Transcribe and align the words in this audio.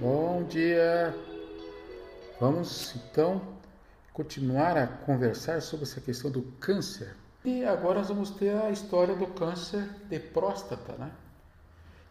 Bom 0.00 0.44
dia! 0.44 1.12
Vamos 2.38 2.94
então 2.94 3.42
continuar 4.12 4.76
a 4.76 4.86
conversar 4.86 5.60
sobre 5.60 5.86
essa 5.86 6.00
questão 6.00 6.30
do 6.30 6.42
câncer. 6.60 7.16
E 7.44 7.64
agora 7.64 7.98
nós 7.98 8.06
vamos 8.06 8.30
ter 8.30 8.50
a 8.50 8.70
história 8.70 9.16
do 9.16 9.26
câncer 9.26 9.82
de 10.08 10.20
próstata, 10.20 10.92
né? 10.92 11.10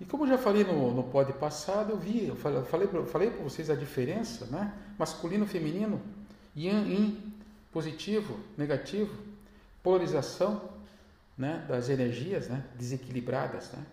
E 0.02 0.06
como 0.06 0.26
eu 0.26 0.28
já 0.28 0.38
falei 0.38 0.66
no, 0.66 0.94
no 0.94 1.02
pod 1.02 1.32
passado, 1.34 1.92
eu 1.92 1.98
vi, 1.98 2.28
eu 2.28 2.36
falei, 2.36 2.62
falei, 3.06 3.30
para 3.32 3.44
vocês 3.44 3.70
a 3.70 3.76
diferença, 3.76 4.46
né? 4.48 4.74
Masculino, 5.00 5.48
feminino, 5.48 6.02
yin, 6.54 6.84
yin, 6.90 7.34
positivo, 7.72 8.38
negativo, 8.58 9.16
polarização, 9.82 10.62
né? 11.38 11.66
Das 11.70 11.88
energias, 11.88 12.50
né? 12.50 12.66
Desequilibradas, 12.78 13.72
né? 13.72 13.86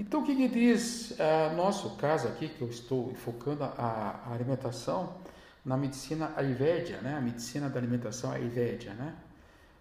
Então, 0.00 0.22
o 0.22 0.24
que, 0.24 0.34
que 0.34 0.48
diz 0.48 1.10
uh, 1.10 1.54
nosso 1.54 1.90
caso 1.96 2.26
aqui, 2.26 2.48
que 2.48 2.62
eu 2.62 2.70
estou 2.70 3.12
focando 3.16 3.64
a, 3.64 4.18
a 4.26 4.32
alimentação 4.32 5.12
na 5.62 5.76
medicina 5.76 6.32
ayurvédia, 6.36 7.02
né? 7.02 7.18
A 7.18 7.20
medicina 7.20 7.68
da 7.68 7.78
alimentação 7.78 8.32
ayurvédia, 8.32 8.94
né? 8.94 9.14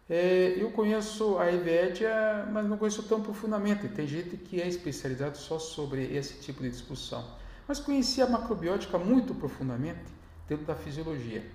É, 0.10 0.56
eu 0.58 0.72
conheço 0.72 1.38
a 1.38 1.44
Ayurvédia, 1.44 2.46
mas 2.52 2.68
não 2.68 2.78
conheço 2.78 3.02
tão 3.04 3.22
profundamente. 3.22 3.88
Tem 3.88 4.06
gente 4.06 4.36
que 4.36 4.60
é 4.60 4.68
especializado 4.68 5.38
só 5.38 5.58
sobre 5.58 6.14
esse 6.14 6.34
tipo 6.42 6.64
de 6.64 6.70
discussão. 6.70 7.24
Mas 7.66 7.80
conheci 7.80 8.22
a 8.22 8.28
macrobiótica 8.28 8.98
muito 8.98 9.34
profundamente 9.34 10.04
dentro 10.50 10.66
da 10.66 10.76
fisiologia. 10.76 11.50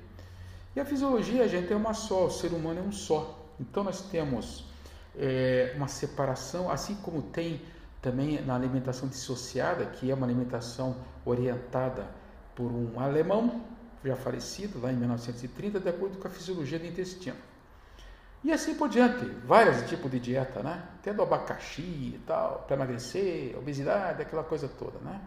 E 0.75 0.81
a 0.81 0.87
fisiologia, 0.87 1.47
gente, 1.47 1.71
é 1.71 1.77
uma 1.77 1.93
só, 1.93 2.27
o 2.27 2.31
ser 2.31 2.53
humano 2.53 2.81
é 2.81 2.83
um 2.83 2.93
só. 2.93 3.45
Então 3.61 3.85
nós 3.85 4.01
temos 4.01 4.65
é, 5.19 5.75
uma 5.77 5.89
separação, 5.89 6.71
assim 6.71 6.95
como 6.95 7.21
tem 7.21 7.61
também 8.05 8.45
na 8.45 8.55
alimentação 8.55 9.09
dissociada, 9.09 9.87
que 9.87 10.11
é 10.11 10.15
uma 10.15 10.27
alimentação 10.27 10.95
orientada 11.25 12.07
por 12.55 12.71
um 12.71 13.01
alemão, 13.01 13.65
já 14.05 14.15
falecido 14.15 14.79
lá 14.79 14.93
em 14.93 14.97
1930, 14.97 15.81
de 15.81 15.89
acordo 15.89 16.19
com 16.19 16.29
a 16.29 16.31
fisiologia 16.31 16.79
do 16.79 16.85
intestino. 16.85 17.39
E 18.45 18.53
assim 18.53 18.75
por 18.75 18.91
diante, 18.91 19.25
vários 19.47 19.89
tipos 19.89 20.11
de 20.11 20.21
dieta, 20.21 20.63
né? 20.63 20.87
Tendo 21.03 21.23
abacaxi 21.23 21.81
e 21.81 22.21
tal, 22.27 22.65
para 22.67 22.77
emagrecer, 22.77 23.57
obesidade, 23.57 24.21
aquela 24.21 24.45
coisa 24.45 24.69
toda, 24.69 24.99
né? 24.99 25.19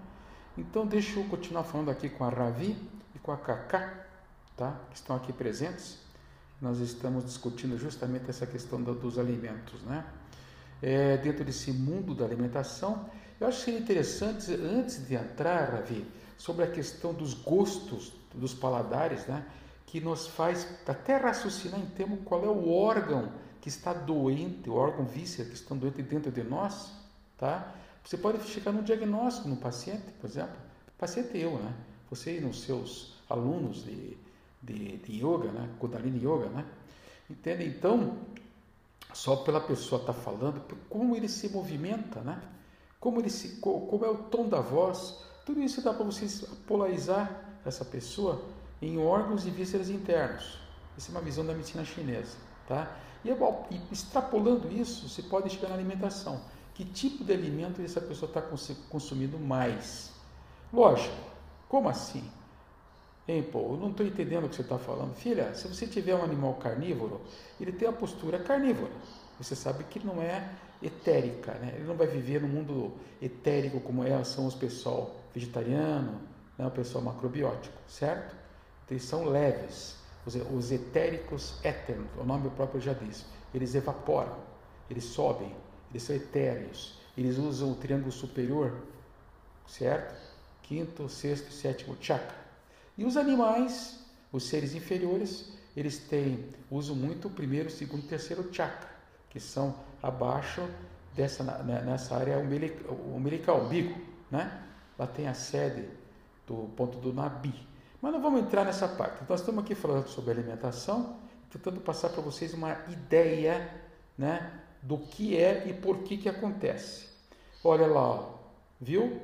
Então 0.55 0.85
deixa 0.85 1.19
eu 1.19 1.23
continuar 1.25 1.63
falando 1.63 1.89
aqui 1.89 2.09
com 2.09 2.23
a 2.25 2.29
Ravi 2.29 2.77
e 3.15 3.17
com 3.17 3.31
a 3.31 3.37
Cacá, 3.37 3.91
tá? 4.55 4.79
Que 4.91 4.97
estão 4.97 5.15
aqui 5.15 5.33
presentes. 5.33 5.97
Nós 6.61 6.77
estamos 6.77 7.25
discutindo 7.25 7.75
justamente 7.75 8.29
essa 8.29 8.45
questão 8.45 8.79
do, 8.79 8.93
dos 8.93 9.17
alimentos, 9.17 9.81
né? 9.81 10.05
É, 10.81 11.17
dentro 11.17 11.43
desse 11.43 11.71
mundo 11.71 12.13
da 12.13 12.25
alimentação, 12.25 13.09
eu 13.39 13.47
acho 13.47 13.59
que 13.59 13.65
seria 13.65 13.79
interessante, 13.79 14.53
antes 14.53 15.07
de 15.07 15.15
entrar, 15.15 15.71
Ravi, 15.71 16.05
sobre 16.37 16.65
a 16.65 16.67
questão 16.67 17.13
dos 17.13 17.33
gostos, 17.33 18.13
dos 18.33 18.53
paladares, 18.53 19.25
né? 19.25 19.45
que 19.87 20.01
nos 20.01 20.27
faz 20.27 20.67
até 20.85 21.17
raciocinar 21.17 21.79
em 21.79 21.85
termos 21.85 22.19
qual 22.25 22.43
é 22.43 22.49
o 22.49 22.69
órgão 22.69 23.31
que 23.61 23.69
está 23.69 23.93
doente, 23.93 24.69
o 24.69 24.73
órgão 24.73 25.05
víscera 25.05 25.47
que 25.47 25.55
está 25.55 25.73
doente 25.73 26.01
dentro 26.01 26.31
de 26.31 26.43
nós, 26.43 26.91
tá? 27.37 27.73
Você 28.03 28.17
pode 28.17 28.43
chegar 28.47 28.71
num 28.71 28.83
diagnóstico 28.83 29.47
no 29.47 29.57
paciente, 29.57 30.11
por 30.19 30.29
exemplo, 30.29 30.55
paciente 30.97 31.37
eu, 31.37 31.57
né? 31.57 31.73
Você 32.09 32.37
e 32.37 32.41
nos 32.41 32.61
seus 32.61 33.15
alunos 33.29 33.83
de, 33.83 34.17
de, 34.61 34.97
de 34.97 35.25
yoga, 35.25 35.51
né? 35.51 35.69
Kundalini 35.79 36.19
Yoga, 36.19 36.49
né? 36.49 36.65
Entende? 37.29 37.65
Então, 37.65 38.17
só 39.13 39.37
pela 39.37 39.59
pessoa 39.59 40.01
estar 40.01 40.13
tá 40.13 40.19
falando, 40.19 40.61
como 40.89 41.15
ele 41.15 41.27
se 41.27 41.49
movimenta, 41.49 42.21
né? 42.21 42.41
Como, 42.99 43.19
ele 43.19 43.29
se, 43.29 43.57
como 43.59 44.03
é 44.03 44.09
o 44.09 44.17
tom 44.17 44.47
da 44.47 44.59
voz, 44.59 45.23
tudo 45.45 45.61
isso 45.61 45.81
dá 45.81 45.93
para 45.93 46.03
vocês 46.03 46.41
polarizar 46.67 47.59
essa 47.65 47.85
pessoa 47.85 48.43
em 48.81 48.97
órgãos 48.97 49.45
e 49.45 49.49
vísceras 49.49 49.89
internos. 49.89 50.59
Essa 50.97 51.09
é 51.09 51.11
uma 51.11 51.21
visão 51.21 51.45
da 51.45 51.53
medicina 51.53 51.85
chinesa. 51.85 52.37
Tá? 52.67 52.91
E, 53.23 53.29
e 53.29 53.81
extrapolando 53.91 54.71
isso, 54.71 55.07
você 55.07 55.21
pode 55.21 55.49
chegar 55.49 55.69
na 55.69 55.75
alimentação. 55.75 56.41
Que 56.73 56.85
tipo 56.85 57.23
de 57.23 57.33
alimento 57.33 57.81
essa 57.81 58.01
pessoa 58.01 58.29
está 58.29 58.41
consumindo 58.89 59.39
mais? 59.39 60.11
Lógico, 60.71 61.15
como 61.67 61.89
assim? 61.89 62.23
Hein, 63.27 63.43
pô, 63.43 63.73
eu 63.73 63.77
não 63.77 63.91
estou 63.91 64.05
entendendo 64.05 64.45
o 64.45 64.49
que 64.49 64.55
você 64.55 64.61
está 64.61 64.77
falando. 64.77 65.13
Filha, 65.13 65.53
se 65.53 65.67
você 65.67 65.85
tiver 65.85 66.15
um 66.15 66.23
animal 66.23 66.53
carnívoro, 66.55 67.19
ele 67.59 67.73
tem 67.73 67.87
a 67.87 67.91
postura 67.91 68.39
carnívora. 68.39 68.91
Você 69.37 69.55
sabe 69.55 69.83
que 69.83 70.03
não 70.05 70.21
é 70.21 70.49
etérica, 70.81 71.53
né? 71.55 71.73
ele 71.75 71.85
não 71.85 71.95
vai 71.95 72.07
viver 72.07 72.41
no 72.41 72.47
mundo 72.47 72.93
etérico 73.21 73.79
como 73.81 74.03
é, 74.03 74.23
são 74.23 74.45
os 74.45 74.55
pessoal 74.55 75.15
vegetariano, 75.33 76.21
né? 76.57 76.65
o 76.65 76.71
pessoal 76.71 77.03
macrobiótico, 77.03 77.75
certo? 77.87 78.35
eles 78.89 79.03
são 79.03 79.25
leves. 79.25 79.97
Os, 80.25 80.35
os 80.35 80.71
etéricos 80.71 81.59
éteros, 81.63 82.05
o 82.17 82.23
nome 82.23 82.49
próprio 82.51 82.81
já 82.81 82.93
diz, 82.93 83.25
eles 83.53 83.75
evaporam, 83.75 84.35
eles 84.89 85.03
sobem, 85.03 85.53
eles 85.89 86.03
são 86.03 86.15
etéreos, 86.15 86.97
eles 87.17 87.37
usam 87.37 87.71
o 87.71 87.75
triângulo 87.75 88.11
superior, 88.11 88.73
certo? 89.67 90.15
Quinto, 90.63 91.07
sexto 91.07 91.51
sétimo 91.51 91.95
chakra. 91.99 92.46
E 92.97 93.05
os 93.05 93.15
animais, 93.15 93.99
os 94.31 94.43
seres 94.43 94.73
inferiores, 94.73 95.51
eles 95.75 95.99
têm, 95.99 96.49
usam 96.71 96.95
muito 96.95 97.27
o 97.27 97.31
primeiro, 97.31 97.69
segundo 97.69 98.03
e 98.03 98.07
terceiro 98.07 98.51
chakra, 98.51 98.89
que 99.29 99.39
são 99.39 99.75
abaixo 100.01 100.67
dessa, 101.15 101.43
né, 101.43 101.81
nessa 101.81 102.15
área 102.15 102.39
umbilical, 102.39 103.61
umbigo, 103.61 103.95
né? 104.31 104.63
Lá 104.97 105.05
tem 105.05 105.27
a 105.27 105.33
sede 105.33 105.87
do 106.47 106.69
ponto 106.75 106.97
do 106.97 107.13
Nabi, 107.13 107.53
mas 108.01 108.11
não 108.11 108.21
vamos 108.21 108.41
entrar 108.41 108.65
nessa 108.65 108.87
parte. 108.87 109.23
Nós 109.29 109.41
estamos 109.41 109.63
aqui 109.63 109.75
falando 109.75 110.07
sobre 110.07 110.31
alimentação, 110.31 111.17
tentando 111.51 111.79
passar 111.79 112.09
para 112.09 112.21
vocês 112.21 112.53
uma 112.53 112.73
ideia 112.89 113.69
né, 114.17 114.59
do 114.81 114.97
que 114.97 115.37
é 115.37 115.67
e 115.67 115.73
por 115.73 115.99
que, 115.99 116.17
que 116.17 116.29
acontece. 116.29 117.07
Olha 117.63 117.85
lá, 117.85 118.01
ó, 118.01 118.29
viu? 118.79 119.21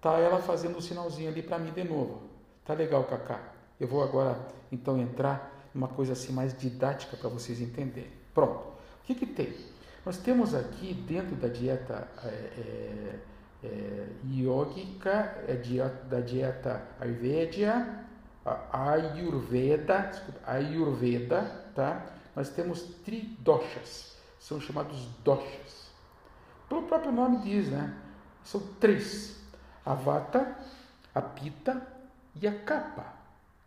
Tá 0.00 0.18
ela 0.18 0.40
fazendo 0.40 0.78
um 0.78 0.80
sinalzinho 0.80 1.28
ali 1.28 1.42
para 1.42 1.58
mim 1.58 1.72
de 1.72 1.82
novo. 1.82 2.25
Tá 2.66 2.74
legal, 2.74 3.04
Cacá. 3.04 3.40
Eu 3.78 3.86
vou 3.86 4.02
agora 4.02 4.36
então 4.72 5.00
entrar 5.00 5.68
numa 5.72 5.86
coisa 5.86 6.14
assim 6.14 6.32
mais 6.32 6.56
didática 6.56 7.16
para 7.16 7.28
vocês 7.28 7.60
entenderem. 7.60 8.10
Pronto. 8.34 8.66
O 8.66 9.04
que, 9.04 9.14
que 9.14 9.26
tem? 9.26 9.54
Nós 10.04 10.18
temos 10.18 10.52
aqui 10.54 10.92
dentro 10.92 11.36
da 11.36 11.46
dieta 11.46 12.08
é, 12.24 12.28
é, 12.28 13.20
é, 13.64 14.08
é 15.48 16.08
da 16.08 16.20
dieta 16.20 16.82
ayurvédia, 17.00 18.04
Ayurveda, 18.72 19.98
desculpa, 20.10 20.40
Ayurveda, 20.46 21.42
tá? 21.74 22.06
Nós 22.34 22.48
temos 22.50 22.82
tridoshas, 23.04 24.16
são 24.38 24.60
chamados 24.60 25.06
doshas. 25.24 25.90
Pelo 26.68 26.82
próprio 26.82 27.10
nome 27.10 27.38
diz, 27.38 27.68
né? 27.68 27.96
São 28.44 28.60
três: 28.78 29.40
a 29.84 29.94
vata, 29.94 30.56
a 31.12 31.20
pita 31.20 31.95
e 32.40 32.46
a 32.46 32.52
capa, 32.52 33.14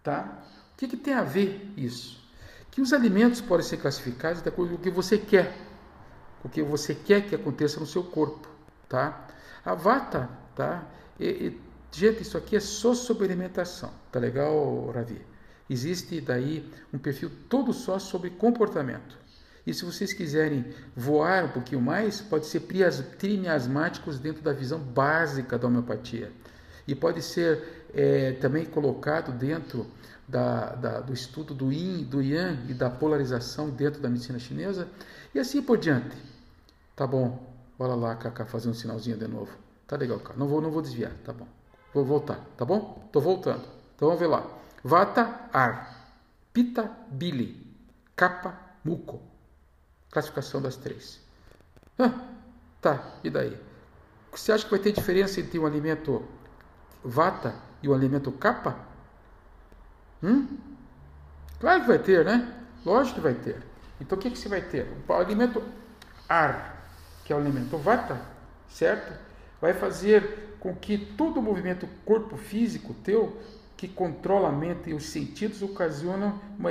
tá? 0.04 0.44
O 0.74 0.78
que, 0.78 0.88
que 0.88 0.98
tem 0.98 1.14
a 1.14 1.24
ver 1.24 1.72
isso? 1.76 2.20
Que 2.72 2.82
os 2.82 2.94
alimentos 2.94 3.42
podem 3.42 3.66
ser 3.66 3.78
classificados 3.78 4.42
de 4.42 4.50
acordo 4.50 4.72
com 4.72 4.76
o 4.78 4.84
que 4.84 4.90
você 4.90 5.18
quer, 5.18 5.58
o 6.44 6.50
que 6.50 6.62
você 6.62 6.94
quer 6.96 7.28
que 7.28 7.36
aconteça 7.36 7.80
no 7.80 7.86
seu 7.86 8.04
corpo, 8.04 8.48
tá? 8.88 9.28
A 9.66 9.74
vata, 9.74 10.30
tá? 10.56 10.84
E, 11.20 11.28
e, 11.28 11.62
Gente, 11.92 12.22
isso 12.22 12.38
aqui 12.38 12.56
é 12.56 12.60
só 12.60 12.94
sobre 12.94 13.26
alimentação. 13.26 13.92
Tá 14.12 14.20
legal, 14.20 14.92
Ravi? 14.92 15.22
Existe 15.70 16.22
daí 16.22 16.70
um 16.94 17.00
perfil 17.00 17.32
todo 17.50 17.74
só 17.74 17.98
sobre 17.98 18.30
comportamento. 18.30 19.18
E 19.66 19.74
se 19.74 19.86
vocês 19.86 20.14
quiserem 20.14 20.66
voar 20.96 21.46
um 21.46 21.50
pouquinho 21.50 21.82
mais, 21.82 22.22
pode 22.22 22.46
ser 22.46 22.62
trimiasmáticos 23.18 24.20
dentro 24.20 24.42
da 24.42 24.54
visão 24.54 24.80
básica 24.80 25.58
da 25.58 25.68
homeopatia. 25.68 26.32
E 26.88 26.96
pode 26.96 27.22
ser 27.22 27.79
é, 27.94 28.34
também 28.34 28.66
colocado 28.66 29.32
dentro 29.32 29.86
da, 30.28 30.76
da, 30.76 31.00
do 31.02 31.14
estudo 31.14 31.54
do 31.54 31.72
yin, 31.72 32.04
do 32.04 32.22
yang 32.22 32.70
e 32.70 32.74
da 32.74 32.90
polarização 32.90 33.70
dentro 33.70 34.00
da 34.02 34.10
medicina 34.10 34.38
chinesa. 34.40 34.88
E 35.34 35.40
assim 35.40 35.62
por 35.62 35.78
diante. 35.78 36.16
Tá 36.96 37.08
bom. 37.08 37.48
Olha 37.78 37.96
lá, 37.96 38.16
Cacá, 38.16 38.46
fazendo 38.46 38.72
um 38.72 38.76
sinalzinho 38.76 39.18
de 39.18 39.28
novo. 39.28 39.52
Tá 39.88 39.96
legal, 39.96 40.20
cara. 40.20 40.38
Não 40.38 40.48
vou, 40.48 40.62
não 40.62 40.70
vou 40.70 40.82
desviar, 40.82 41.14
tá 41.24 41.34
bom. 41.34 41.48
Vou 41.94 42.06
voltar, 42.06 42.40
tá 42.56 42.64
bom? 42.64 43.02
Estou 43.06 43.22
voltando. 43.22 43.64
Então 43.96 44.08
vamos 44.08 44.20
ver 44.20 44.28
lá. 44.28 44.46
Vata, 44.84 45.48
ar. 45.52 46.14
Pita, 46.54 46.92
bili. 47.10 47.66
Capa, 48.16 48.60
muco. 48.84 49.22
Classificação 50.12 50.62
das 50.62 50.76
três. 50.76 51.20
Ah, 51.98 52.14
tá, 52.82 53.16
e 53.24 53.30
daí? 53.30 53.58
Você 54.32 54.52
acha 54.52 54.64
que 54.64 54.72
vai 54.72 54.80
ter 54.80 54.92
diferença 54.92 55.40
entre 55.40 55.58
um 55.58 55.66
alimento 55.66 56.24
vata 57.04 57.56
e 57.82 57.90
um 57.90 57.94
alimento 57.94 58.32
capa? 58.32 58.76
Hum? 60.22 60.48
Claro 61.60 61.82
que 61.82 61.88
vai 61.88 62.00
ter, 62.00 62.26
né? 62.26 62.54
Lógico 62.86 63.16
que 63.16 63.22
vai 63.22 63.34
ter. 63.34 63.58
Então 64.00 64.18
o 64.18 64.22
que, 64.22 64.30
que 64.30 64.38
você 64.38 64.50
vai 64.50 64.62
ter? 64.62 64.88
O 65.08 65.14
alimento 65.14 65.62
ar, 66.28 66.86
que 67.26 67.34
é 67.34 67.36
o 67.36 67.40
alimento 67.40 67.78
vata, 67.78 68.22
certo? 68.70 69.14
Vai 69.60 69.74
fazer 69.74 70.56
com 70.60 70.76
que 70.76 70.98
todo 70.98 71.40
o 71.40 71.44
movimento 71.44 71.88
corpo 72.06 72.38
físico 72.38 72.94
teu, 72.94 73.38
que 73.76 73.88
controla 73.88 74.50
a 74.50 74.52
mente 74.52 74.90
e 74.90 74.94
os 74.94 75.06
sentidos, 75.06 75.62
ocasiona 75.62 76.36
uma 76.58 76.70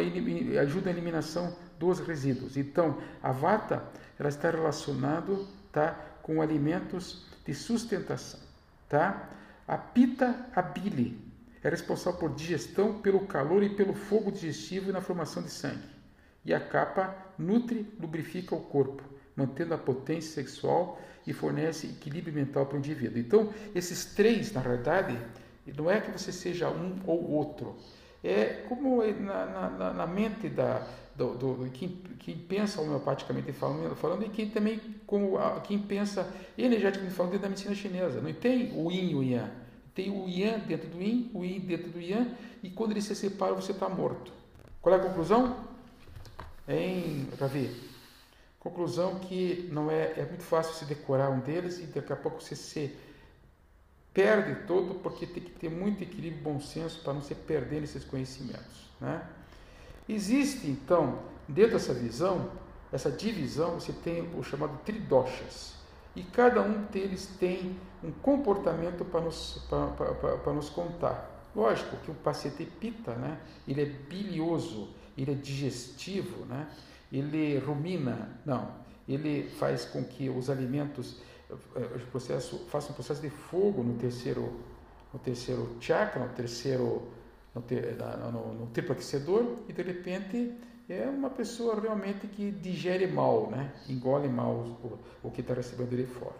ajuda 0.60 0.90
à 0.90 0.92
eliminação 0.92 1.56
dos 1.78 2.00
resíduos. 2.00 2.56
Então, 2.56 2.98
a 3.22 3.32
vata 3.32 3.82
ela 4.18 4.28
está 4.28 4.50
relacionado, 4.50 5.46
tá, 5.72 5.96
com 6.22 6.42
alimentos 6.42 7.24
de 7.46 7.54
sustentação, 7.54 8.40
tá? 8.88 9.30
A 9.68 9.76
pita, 9.76 10.46
a 10.56 10.62
bile, 10.62 11.20
é 11.62 11.68
responsável 11.68 12.18
por 12.18 12.34
digestão, 12.34 13.02
pelo 13.02 13.26
calor 13.26 13.62
e 13.62 13.68
pelo 13.68 13.92
fogo 13.92 14.32
digestivo 14.32 14.88
e 14.88 14.92
na 14.94 15.02
formação 15.02 15.42
de 15.42 15.50
sangue. 15.50 15.86
E 16.42 16.54
a 16.54 16.60
capa 16.60 17.14
nutre, 17.38 17.86
lubrifica 18.00 18.54
o 18.54 18.60
corpo, 18.60 19.02
mantendo 19.36 19.74
a 19.74 19.78
potência 19.78 20.32
sexual 20.32 20.98
e 21.26 21.34
fornece 21.34 21.86
equilíbrio 21.86 22.32
mental 22.32 22.64
para 22.64 22.76
o 22.76 22.78
indivíduo. 22.78 23.18
Então, 23.18 23.52
esses 23.74 24.06
três, 24.14 24.52
na 24.52 24.62
verdade, 24.62 25.18
não 25.76 25.90
é 25.90 26.00
que 26.00 26.10
você 26.10 26.32
seja 26.32 26.70
um 26.70 26.98
ou 27.06 27.30
outro. 27.30 27.76
É 28.24 28.64
como 28.70 29.04
na, 29.04 29.70
na, 29.70 29.92
na 29.92 30.06
mente 30.06 30.48
da, 30.48 30.86
do, 31.14 31.34
do, 31.34 31.70
quem, 31.72 32.00
quem 32.18 32.38
pensa 32.38 32.80
homeopaticamente 32.80 33.52
falando, 33.52 33.94
falando 33.94 34.24
e 34.24 34.30
quem 34.30 34.48
também 34.48 34.80
como 35.08 35.38
quem 35.62 35.78
pensa 35.78 36.30
energeticamente 36.56 37.14
falando 37.14 37.32
dentro 37.32 37.44
da 37.44 37.48
medicina 37.48 37.74
chinesa. 37.74 38.20
Não 38.20 38.30
tem 38.34 38.78
o 38.78 38.92
yin 38.92 39.10
e 39.10 39.14
o 39.14 39.22
yang. 39.22 39.50
Tem 39.94 40.10
o 40.10 40.28
yang 40.28 40.60
dentro 40.66 40.90
do 40.90 41.02
yin, 41.02 41.30
o 41.32 41.42
yin 41.42 41.60
dentro 41.60 41.88
do 41.88 41.98
yang, 41.98 42.30
e 42.62 42.68
quando 42.68 42.92
eles 42.92 43.04
se 43.04 43.14
separam 43.14 43.56
você 43.56 43.72
está 43.72 43.88
morto. 43.88 44.30
Qual 44.82 44.94
é 44.94 44.98
a 44.98 45.02
conclusão? 45.02 45.64
Em 46.68 47.26
Ravi. 47.40 47.74
Conclusão 48.60 49.18
que 49.18 49.66
não 49.72 49.90
é, 49.90 50.12
é 50.18 50.26
muito 50.26 50.42
fácil 50.42 50.74
se 50.74 50.84
decorar 50.84 51.30
um 51.30 51.40
deles 51.40 51.78
e 51.78 51.86
daqui 51.86 52.12
a 52.12 52.16
pouco 52.16 52.42
você 52.42 52.54
se 52.54 52.94
perde 54.12 54.66
todo 54.66 54.96
porque 54.96 55.26
tem 55.26 55.42
que 55.42 55.52
ter 55.52 55.70
muito 55.70 56.02
equilíbrio 56.02 56.40
e 56.40 56.42
bom 56.42 56.60
senso 56.60 57.00
para 57.02 57.14
não 57.14 57.22
se 57.22 57.34
perder 57.34 57.80
nesses 57.80 58.04
conhecimentos. 58.04 58.90
Né? 59.00 59.22
Existe, 60.06 60.66
então, 60.66 61.20
dentro 61.48 61.72
dessa 61.72 61.94
visão, 61.94 62.50
essa 62.92 63.10
divisão, 63.10 63.74
você 63.74 63.92
tem 63.92 64.22
o 64.36 64.42
chamado 64.42 64.78
tridoshas. 64.84 65.74
E 66.16 66.22
cada 66.22 66.62
um 66.62 66.84
deles 66.86 67.26
tem 67.38 67.76
um 68.02 68.10
comportamento 68.10 69.04
para 69.04 69.20
nos, 69.20 69.66
para, 69.68 69.86
para, 69.88 70.36
para 70.38 70.52
nos 70.52 70.68
contar. 70.68 71.48
Lógico 71.54 71.96
que 71.98 72.10
o 72.10 72.14
paciente 72.14 72.64
pita, 72.64 73.14
né? 73.14 73.38
ele 73.66 73.82
é 73.82 73.84
bilioso, 73.84 74.88
ele 75.16 75.32
é 75.32 75.34
digestivo, 75.34 76.44
né? 76.46 76.68
ele 77.12 77.58
rumina, 77.58 78.40
não, 78.44 78.70
ele 79.08 79.48
faz 79.48 79.84
com 79.84 80.04
que 80.04 80.28
os 80.28 80.50
alimentos 80.50 81.16
eh, 81.50 81.54
o 81.96 82.06
processo, 82.10 82.66
façam 82.68 82.90
um 82.90 82.94
processo 82.94 83.20
de 83.22 83.30
fogo 83.30 83.82
no 83.82 83.94
terceiro, 83.94 84.60
no 85.12 85.18
terceiro 85.18 85.76
chakra, 85.80 86.24
no 86.26 86.32
terceiro 86.34 87.08
no, 87.54 88.32
no, 88.32 88.54
no 88.54 88.66
triplo 88.66 88.92
aquecedor 88.92 89.56
e 89.68 89.72
de 89.72 89.82
repente 89.82 90.52
é 90.88 91.06
uma 91.06 91.28
pessoa 91.28 91.78
realmente 91.80 92.26
que 92.26 92.50
digere 92.50 93.06
mal, 93.06 93.50
né? 93.50 93.72
engole 93.88 94.28
mal 94.28 94.52
o, 94.82 94.98
o 95.22 95.30
que 95.30 95.42
está 95.42 95.52
recebendo 95.54 95.94
de 95.94 96.06
fora. 96.06 96.36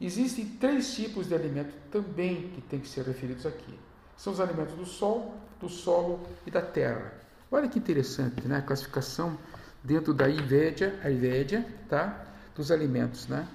Existem 0.00 0.46
três 0.46 0.94
tipos 0.94 1.26
de 1.26 1.34
alimento 1.34 1.74
também 1.90 2.48
que 2.50 2.60
tem 2.62 2.80
que 2.80 2.88
ser 2.88 3.04
referidos 3.04 3.44
aqui. 3.44 3.78
São 4.16 4.32
os 4.32 4.40
alimentos 4.40 4.74
do 4.74 4.86
sol, 4.86 5.34
do 5.60 5.68
solo 5.68 6.20
e 6.46 6.50
da 6.50 6.62
terra. 6.62 7.12
Olha 7.50 7.68
que 7.68 7.78
interessante, 7.78 8.46
né? 8.46 8.58
A 8.58 8.62
classificação 8.62 9.36
dentro 9.82 10.14
da 10.14 10.26
Ayurveda, 10.26 10.98
Ayurveda 11.02 11.66
tá? 11.88 12.24
dos 12.54 12.70
alimentos. 12.70 13.26
Né? 13.26 13.46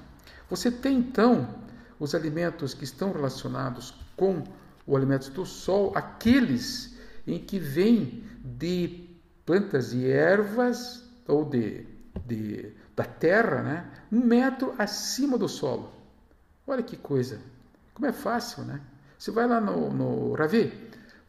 Você 0.50 0.69
tem 0.69 0.97
então 0.97 1.47
os 2.00 2.13
alimentos 2.13 2.74
que 2.74 2.83
estão 2.83 3.12
relacionados 3.12 3.94
com 4.15 4.44
os 4.86 4.95
alimentos 4.95 5.30
do 5.30 5.45
sol, 5.45 5.94
aqueles 5.95 6.95
em 7.25 7.39
que 7.39 7.57
vêm 7.57 8.24
de 8.44 9.05
plantas 9.45 9.94
e 9.94 10.09
ervas 10.09 11.03
ou 11.27 11.45
de, 11.45 11.86
de, 12.25 12.74
da 12.95 13.03
terra, 13.03 13.62
né? 13.62 13.92
um 14.12 14.19
metro 14.19 14.74
acima 14.77 15.38
do 15.38 15.47
solo. 15.47 15.92
Olha 16.68 16.81
que 16.81 16.97
coisa, 16.97 17.39
como 17.94 18.07
é 18.07 18.12
fácil, 18.12 18.63
né? 18.63 18.81
Você 19.18 19.31
vai 19.31 19.47
lá 19.47 19.62
no, 19.62 19.94
no 19.94 20.33
Ravi, 20.33 20.74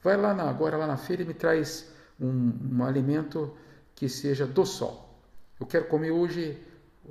vai 0.03 0.17
lá 0.17 0.35
na, 0.35 0.49
agora 0.49 0.77
lá 0.77 0.87
na 0.87 0.97
feira 0.97 1.23
e 1.23 1.27
me 1.27 1.35
traz 1.35 1.93
um, 2.19 2.53
um 2.73 2.85
alimento 2.85 3.55
que 3.95 4.09
seja 4.09 4.47
do 4.47 4.65
sol. 4.65 5.21
Eu 5.61 5.67
quero 5.67 5.87
comer 5.87 6.11
hoje 6.11 6.63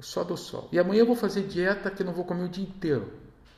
só 0.01 0.23
do 0.23 0.35
sol. 0.35 0.67
E 0.71 0.79
amanhã 0.79 1.01
eu 1.01 1.05
vou 1.05 1.15
fazer 1.15 1.43
dieta 1.43 1.89
que 1.89 2.01
eu 2.01 2.05
não 2.05 2.13
vou 2.13 2.25
comer 2.25 2.43
o 2.43 2.49
dia 2.49 2.63
inteiro, 2.63 3.13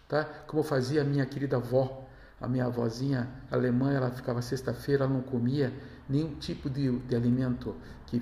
tá? 0.07 0.23
Como 0.45 0.61
fazia 0.63 1.01
a 1.01 1.05
minha 1.05 1.25
querida 1.25 1.57
avó 1.57 2.07
a 2.39 2.47
minha 2.47 2.65
avózinha 2.65 3.27
alemã, 3.49 3.91
ela 3.91 4.11
ficava 4.11 4.41
sexta-feira, 4.41 5.05
ela 5.05 5.13
não 5.13 5.21
comia 5.21 5.73
nenhum 6.09 6.35
tipo 6.35 6.69
de, 6.69 6.91
de 6.99 7.15
alimento 7.15 7.75
que 8.05 8.19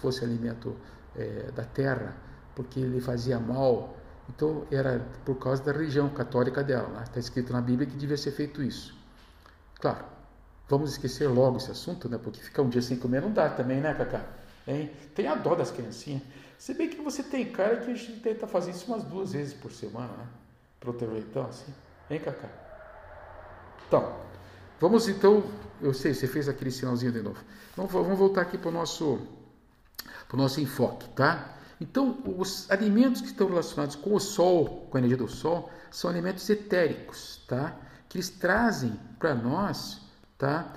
fosse 0.00 0.24
alimento 0.24 0.76
é, 1.16 1.50
da 1.52 1.64
terra, 1.64 2.16
porque 2.54 2.80
ele 2.80 3.00
fazia 3.00 3.38
mal. 3.38 3.96
Então 4.28 4.64
era 4.70 5.04
por 5.24 5.36
causa 5.36 5.62
da 5.62 5.72
religião 5.72 6.08
católica 6.08 6.62
dela. 6.62 7.02
Está 7.02 7.18
escrito 7.18 7.52
na 7.52 7.60
Bíblia 7.60 7.88
que 7.88 7.96
devia 7.96 8.16
ser 8.16 8.30
feito 8.32 8.62
isso. 8.62 8.96
Claro, 9.80 10.04
vamos 10.68 10.92
esquecer 10.92 11.26
logo 11.26 11.56
esse 11.56 11.70
assunto, 11.70 12.08
né? 12.08 12.18
Porque 12.22 12.40
ficar 12.40 12.62
um 12.62 12.68
dia 12.68 12.82
sem 12.82 12.96
comer 12.96 13.22
não 13.22 13.32
dá 13.32 13.48
também, 13.48 13.80
né, 13.80 13.94
Cacá? 13.94 14.24
Hein? 14.66 14.90
Tem 15.14 15.26
a 15.26 15.34
dó 15.34 15.54
das 15.54 15.70
criancinhas. 15.70 16.22
Se 16.58 16.74
bem 16.74 16.88
que 16.90 17.00
você 17.00 17.22
tem 17.22 17.50
cara 17.50 17.78
que 17.78 17.90
a 17.90 17.94
gente 17.94 18.20
tenta 18.20 18.46
fazer 18.46 18.72
isso 18.72 18.86
umas 18.86 19.02
duas 19.02 19.32
vezes 19.32 19.54
por 19.54 19.72
semana, 19.72 20.12
né? 20.12 20.26
Pro 20.78 20.92
teu 20.92 21.10
leitão, 21.12 21.46
assim. 21.46 21.72
Hein, 22.10 22.20
Cacá? 22.20 22.48
Então, 23.86 24.14
vamos 24.80 25.08
então. 25.08 25.44
Eu 25.80 25.94
sei, 25.94 26.12
você 26.12 26.26
fez 26.26 26.48
aquele 26.48 26.70
sinalzinho 26.70 27.12
de 27.12 27.22
novo. 27.22 27.38
Vamos, 27.76 27.92
vamos 27.92 28.18
voltar 28.18 28.42
aqui 28.42 28.58
para 28.58 28.68
o 28.68 28.72
nosso, 28.72 29.18
para 30.28 30.34
o 30.34 30.36
nosso 30.36 30.60
enfoque, 30.60 31.08
tá? 31.10 31.56
Então, 31.80 32.18
os 32.38 32.70
alimentos 32.70 33.22
que 33.22 33.28
estão 33.28 33.48
relacionados 33.48 33.96
com 33.96 34.14
o 34.14 34.20
sol, 34.20 34.86
com 34.90 34.96
a 34.96 35.00
energia 35.00 35.16
do 35.16 35.28
sol, 35.28 35.70
são 35.90 36.10
alimentos 36.10 36.48
etéricos, 36.50 37.42
tá? 37.48 37.74
Que 38.08 38.18
eles 38.18 38.28
trazem 38.28 38.92
para 39.18 39.34
nós, 39.34 40.02
tá? 40.36 40.74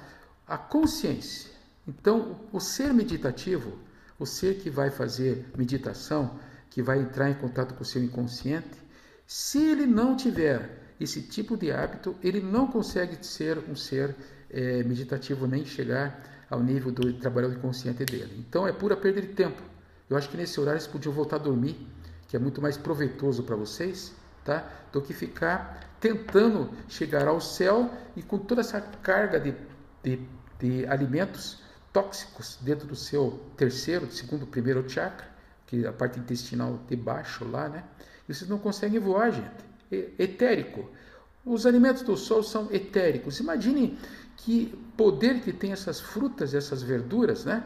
A 0.48 0.58
consciência. 0.58 1.52
Então, 1.86 2.40
o 2.54 2.60
ser 2.62 2.94
meditativo, 2.94 3.78
o 4.18 4.26
ser 4.26 4.60
que 4.60 4.70
vai 4.70 4.90
fazer 4.90 5.52
meditação, 5.58 6.40
que 6.70 6.82
vai 6.82 7.00
entrar 7.00 7.30
em 7.30 7.34
contato 7.34 7.74
com 7.74 7.84
o 7.84 7.86
seu 7.86 8.02
inconsciente, 8.02 8.82
se 9.28 9.62
ele 9.62 9.86
não 9.86 10.16
tiver 10.16 10.83
esse 11.00 11.22
tipo 11.22 11.58
de 11.58 11.72
hábito, 11.72 12.16
ele 12.24 12.40
não 12.40 12.68
consegue 12.68 13.18
ser 13.26 13.58
um 13.70 13.76
ser 13.76 14.16
é, 14.50 14.84
meditativo 14.84 15.48
nem 15.48 15.66
chegar 15.66 16.46
ao 16.50 16.62
nível 16.62 16.92
do 16.92 17.14
trabalho 17.14 17.52
inconsciente 17.52 18.06
dele. 18.06 18.46
Então 18.48 18.68
é 18.68 18.72
pura 18.72 18.96
perda 18.96 19.22
de 19.22 19.30
tempo. 19.30 19.62
Eu 20.10 20.16
acho 20.16 20.30
que 20.30 20.38
nesse 20.38 20.60
horário 20.60 20.80
vocês 20.80 20.92
podiam 20.92 21.14
voltar 21.14 21.38
a 21.38 21.40
dormir, 21.40 21.88
que 22.28 22.36
é 22.36 22.40
muito 22.40 22.62
mais 22.62 22.78
proveitoso 22.78 23.44
para 23.44 23.56
vocês, 23.56 24.14
tá? 24.44 24.68
Do 24.92 25.02
que 25.02 25.14
ficar 25.14 25.98
tentando 26.00 26.70
chegar 26.88 27.28
ao 27.28 27.42
céu 27.42 27.92
e 28.16 28.22
com 28.22 28.38
toda 28.38 28.62
essa 28.62 28.80
carga 28.80 29.40
de, 29.40 29.56
de, 30.04 30.20
de 30.60 30.86
alimentos 30.88 31.64
tóxicos 31.92 32.60
dentro 32.62 32.86
do 32.86 32.96
seu 32.96 33.40
terceiro, 33.56 34.12
segundo, 34.12 34.46
primeiro 34.46 34.88
chakra, 34.88 35.28
que 35.66 35.86
é 35.86 35.88
a 35.88 35.94
parte 35.94 36.20
intestinal 36.20 36.80
de 36.88 36.96
baixo 36.96 37.48
lá, 37.50 37.70
né? 37.70 37.84
E 38.28 38.34
vocês 38.34 38.50
não 38.50 38.60
conseguem 38.60 39.00
voar, 39.00 39.32
gente 39.32 39.73
etérico. 40.18 40.90
Os 41.46 41.66
alimentos 41.66 42.04
do 42.04 42.16
sol 42.16 42.42
são 42.42 42.70
etéricos. 42.72 43.40
Imagine 43.40 43.98
que 44.38 44.74
poder 44.98 45.42
que 45.42 45.52
tem 45.52 45.72
essas 45.72 46.00
frutas, 46.00 46.54
essas 46.54 46.82
verduras, 46.82 47.46
né? 47.46 47.64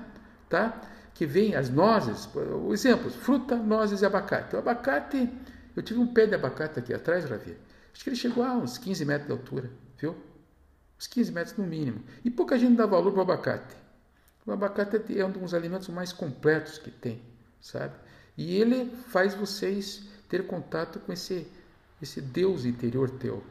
Tá? 0.49 0.81
Que 1.13 1.25
vem 1.25 1.55
as 1.55 1.69
nozes, 1.69 2.29
exemplos, 2.71 3.15
fruta, 3.15 3.55
nozes 3.55 4.01
e 4.01 4.05
abacate. 4.05 4.55
O 4.55 4.59
abacate, 4.59 5.29
eu 5.75 5.83
tive 5.83 5.99
um 5.99 6.07
pé 6.07 6.25
de 6.25 6.35
abacate 6.35 6.79
aqui 6.79 6.93
atrás, 6.93 7.25
Ravi. 7.25 7.57
Acho 7.93 8.03
que 8.03 8.09
ele 8.09 8.15
chegou 8.15 8.43
a 8.43 8.53
uns 8.53 8.77
15 8.77 9.05
metros 9.05 9.27
de 9.27 9.33
altura, 9.33 9.71
viu? 9.97 10.15
Uns 10.99 11.07
15 11.07 11.31
metros 11.31 11.57
no 11.57 11.65
mínimo. 11.65 12.03
E 12.23 12.29
pouca 12.29 12.57
gente 12.57 12.75
dá 12.75 12.85
valor 12.85 13.11
para 13.11 13.19
o 13.19 13.21
abacate. 13.23 13.75
O 14.45 14.51
abacate 14.51 15.19
é 15.19 15.25
um 15.25 15.31
dos 15.31 15.53
alimentos 15.53 15.89
mais 15.89 16.13
completos 16.13 16.77
que 16.77 16.89
tem, 16.89 17.21
sabe? 17.59 17.93
E 18.37 18.55
ele 18.55 18.89
faz 19.07 19.33
vocês 19.33 20.03
ter 20.29 20.45
contato 20.47 20.99
com 20.99 21.11
esse 21.11 21.47
esse 22.01 22.21
Deus 22.21 22.65
interior 22.65 23.09
teu. 23.09 23.43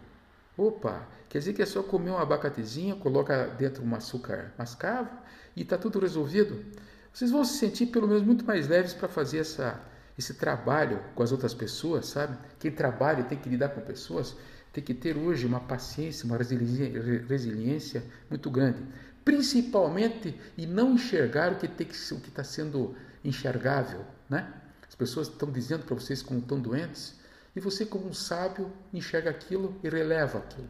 Opa, 0.57 1.07
quer 1.29 1.39
dizer 1.39 1.53
que 1.53 1.63
é 1.63 1.67
só 1.67 1.83
comer 1.83 2.11
um 2.11 2.19
abacatezinho, 2.19 2.97
coloca 2.97 3.47
dentro 3.59 3.85
um 3.85 3.95
açúcar 3.95 4.53
mascavo 4.59 5.11
e 5.55 5.63
está 5.63 5.77
tudo 5.77 5.99
resolvido? 5.99 6.65
Vocês 7.13 7.31
vão 7.31 7.45
se 7.45 7.59
sentir 7.59 7.87
pelo 7.87 8.09
menos 8.09 8.23
muito 8.23 8.45
mais 8.45 8.69
leves 8.69 8.95
para 8.95 9.09
fazer 9.09 9.39
essa, 9.39 9.81
esse 10.19 10.35
trabalho 10.35 11.01
com 11.15 11.23
as 11.23 11.33
outras 11.33 11.53
pessoas, 11.53 12.07
sabe? 12.07 12.37
Quem 12.59 12.71
trabalha 12.71 13.25
tem 13.25 13.39
que 13.39 13.49
lidar 13.49 13.71
com 13.71 13.81
pessoas, 13.81 14.37
tem 14.73 14.83
que 14.83 14.95
ter 14.95 15.17
hoje 15.17 15.47
uma 15.47 15.61
paciência, 15.61 16.27
uma 16.27 16.37
resiliência 16.37 18.03
muito 18.29 18.51
grande. 18.51 18.83
Principalmente 19.25 20.39
e 20.57 20.67
não 20.67 20.95
enxergar 20.95 21.53
o 21.53 21.57
que 21.57 21.67
está 21.67 22.45
sendo 22.45 22.95
enxergável, 23.25 24.05
né? 24.29 24.53
As 24.89 24.95
pessoas 24.95 25.29
estão 25.29 25.51
dizendo 25.51 25.85
para 25.85 25.95
vocês 25.95 26.23
como 26.23 26.41
estão 26.41 26.61
doentes, 26.61 27.15
E 27.57 27.61
você, 27.61 27.87
como 27.87 28.07
um 28.07 28.13
sábio, 28.13 28.71
enxerga 28.93 29.31
aquilo 29.31 29.75
e 29.83 29.89
releva 29.89 30.39
aquilo. 30.39 30.69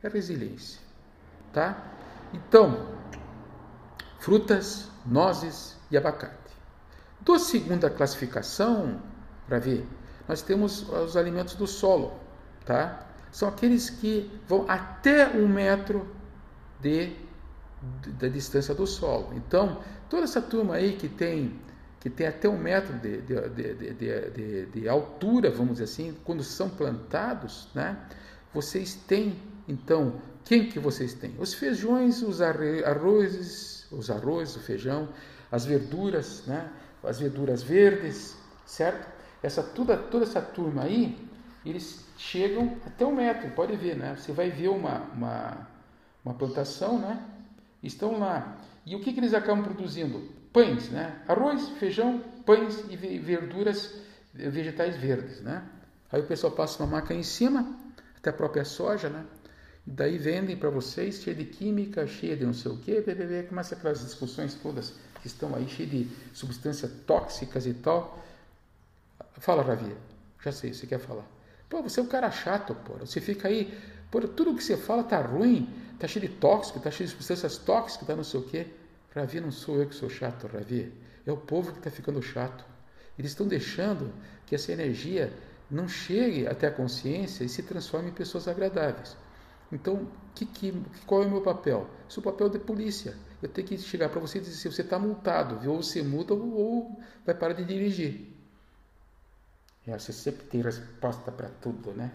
É 0.00 0.08
resiliência. 0.08 0.80
Tá? 1.52 1.92
Então, 2.32 2.88
frutas, 4.20 4.88
nozes 5.04 5.76
e 5.90 5.96
abacate. 5.96 6.54
Da 7.20 7.38
segunda 7.38 7.90
classificação, 7.90 9.02
para 9.48 9.58
ver, 9.58 9.84
nós 10.28 10.40
temos 10.40 10.88
os 10.88 11.16
alimentos 11.16 11.54
do 11.54 11.66
solo, 11.66 12.18
tá? 12.64 13.06
São 13.32 13.48
aqueles 13.48 13.90
que 13.90 14.30
vão 14.46 14.64
até 14.68 15.26
um 15.28 15.48
metro 15.48 16.08
de, 16.80 17.16
de, 18.02 18.12
da 18.12 18.28
distância 18.28 18.74
do 18.74 18.86
solo. 18.86 19.32
Então, 19.34 19.80
toda 20.08 20.22
essa 20.24 20.40
turma 20.40 20.76
aí 20.76 20.96
que 20.96 21.08
tem 21.08 21.58
que 22.04 22.10
tem 22.10 22.26
até 22.26 22.46
um 22.46 22.58
metro 22.58 22.92
de, 22.98 23.22
de, 23.22 24.66
de, 24.66 24.86
altura, 24.90 25.50
vamos 25.50 25.72
dizer 25.72 25.84
assim, 25.84 26.14
quando 26.22 26.44
são 26.44 26.68
plantados, 26.68 27.68
né? 27.74 27.96
Vocês 28.52 28.94
têm, 28.94 29.34
então, 29.66 30.20
quem 30.44 30.68
que 30.68 30.78
vocês 30.78 31.14
têm? 31.14 31.34
Os 31.38 31.54
feijões, 31.54 32.20
os 32.20 32.42
arrozes, 32.42 33.90
os 33.90 34.10
arroz, 34.10 34.54
o 34.54 34.60
feijão, 34.60 35.08
as 35.50 35.64
verduras, 35.64 36.44
né? 36.46 36.70
As 37.02 37.20
verduras 37.20 37.62
verdes, 37.62 38.36
certo? 38.66 39.08
Essa 39.42 39.62
toda 39.62 39.96
toda 39.96 40.26
essa 40.26 40.42
turma 40.42 40.82
aí, 40.82 41.16
eles 41.64 42.04
chegam 42.18 42.76
até 42.84 43.06
um 43.06 43.14
metro, 43.14 43.50
pode 43.52 43.74
ver, 43.76 43.96
né? 43.96 44.14
Você 44.14 44.30
vai 44.30 44.50
ver 44.50 44.68
uma, 44.68 45.04
uma, 45.14 45.68
uma 46.22 46.34
plantação, 46.34 46.98
né? 46.98 47.24
Estão 47.82 48.18
lá. 48.18 48.58
E 48.84 48.94
o 48.94 49.00
que, 49.00 49.10
que 49.10 49.20
eles 49.20 49.32
acabam 49.32 49.64
produzindo? 49.64 50.43
Pães, 50.54 50.88
né? 50.88 51.20
Arroz, 51.26 51.68
feijão, 51.80 52.20
pães 52.46 52.84
e 52.88 52.96
verduras, 52.96 53.92
vegetais 54.32 54.96
verdes, 54.96 55.40
né? 55.40 55.64
Aí 56.12 56.20
o 56.20 56.26
pessoal 56.26 56.52
passa 56.52 56.80
uma 56.80 56.92
máquina 56.92 57.18
em 57.18 57.24
cima, 57.24 57.76
até 58.16 58.30
a 58.30 58.32
própria 58.32 58.64
soja, 58.64 59.08
né? 59.08 59.26
E 59.84 59.90
daí 59.90 60.16
vendem 60.16 60.56
para 60.56 60.70
vocês, 60.70 61.20
cheia 61.20 61.34
de 61.34 61.44
química, 61.44 62.06
cheia 62.06 62.36
de 62.36 62.46
não 62.46 62.54
sei 62.54 62.70
o 62.70 62.76
quê, 62.78 63.00
bebê, 63.00 63.42
começa 63.42 63.74
aquelas 63.74 64.00
discussões 64.04 64.54
todas 64.54 64.94
que 65.20 65.26
estão 65.26 65.56
aí, 65.56 65.68
cheia 65.68 65.88
de 65.88 66.08
substâncias 66.32 66.92
tóxicas 67.04 67.66
e 67.66 67.74
tal. 67.74 68.24
Fala, 69.38 69.60
Ravi, 69.60 69.92
já 70.40 70.52
sei, 70.52 70.72
você 70.72 70.86
quer 70.86 71.00
falar. 71.00 71.26
Pô, 71.68 71.82
você 71.82 71.98
é 71.98 72.02
um 72.04 72.06
cara 72.06 72.30
chato, 72.30 72.76
pô. 72.76 72.94
Você 72.98 73.20
fica 73.20 73.48
aí, 73.48 73.76
pô, 74.08 74.20
tudo 74.20 74.54
que 74.54 74.62
você 74.62 74.76
fala 74.76 75.02
tá 75.02 75.20
ruim, 75.20 75.68
tá 75.98 76.06
cheio 76.06 76.28
de 76.28 76.32
tóxico, 76.36 76.78
tá 76.78 76.92
cheio 76.92 77.08
de 77.08 77.12
substâncias 77.16 77.58
tóxicas, 77.58 78.06
tá 78.06 78.14
não 78.14 78.22
sei 78.22 78.38
o 78.38 78.44
quê. 78.44 78.68
Ravi, 79.14 79.40
não 79.40 79.52
sou 79.52 79.76
eu 79.76 79.88
que 79.88 79.94
sou 79.94 80.10
chato, 80.10 80.46
Ravi. 80.46 80.92
É 81.24 81.32
o 81.32 81.36
povo 81.36 81.72
que 81.72 81.78
está 81.78 81.90
ficando 81.90 82.20
chato. 82.20 82.64
Eles 83.18 83.30
estão 83.30 83.46
deixando 83.46 84.12
que 84.44 84.54
essa 84.54 84.72
energia 84.72 85.32
não 85.70 85.88
chegue 85.88 86.46
até 86.46 86.66
a 86.66 86.70
consciência 86.70 87.44
e 87.44 87.48
se 87.48 87.62
transforme 87.62 88.10
em 88.10 88.12
pessoas 88.12 88.48
agradáveis. 88.48 89.16
Então, 89.70 90.06
que, 90.34 90.44
que, 90.44 90.84
qual 91.06 91.22
é 91.22 91.26
o 91.26 91.30
meu 91.30 91.40
papel? 91.40 91.88
Isso 92.08 92.20
é 92.20 92.22
o 92.22 92.24
papel 92.24 92.48
de 92.48 92.58
polícia. 92.58 93.16
Eu 93.42 93.48
tenho 93.48 93.66
que 93.66 93.78
chegar 93.78 94.08
para 94.08 94.20
você 94.20 94.38
e 94.38 94.40
dizer 94.40 94.54
se 94.54 94.70
você 94.70 94.82
está 94.82 94.98
multado, 94.98 95.58
viu? 95.58 95.72
ou 95.72 95.82
você 95.82 96.02
multa 96.02 96.34
ou 96.34 97.00
vai 97.24 97.34
parar 97.34 97.54
de 97.54 97.64
dirigir. 97.64 98.32
É, 99.86 99.98
você 99.98 100.12
sempre 100.12 100.44
tem 100.46 100.60
resposta 100.60 101.30
para 101.30 101.48
tudo, 101.48 101.92
né? 101.92 102.10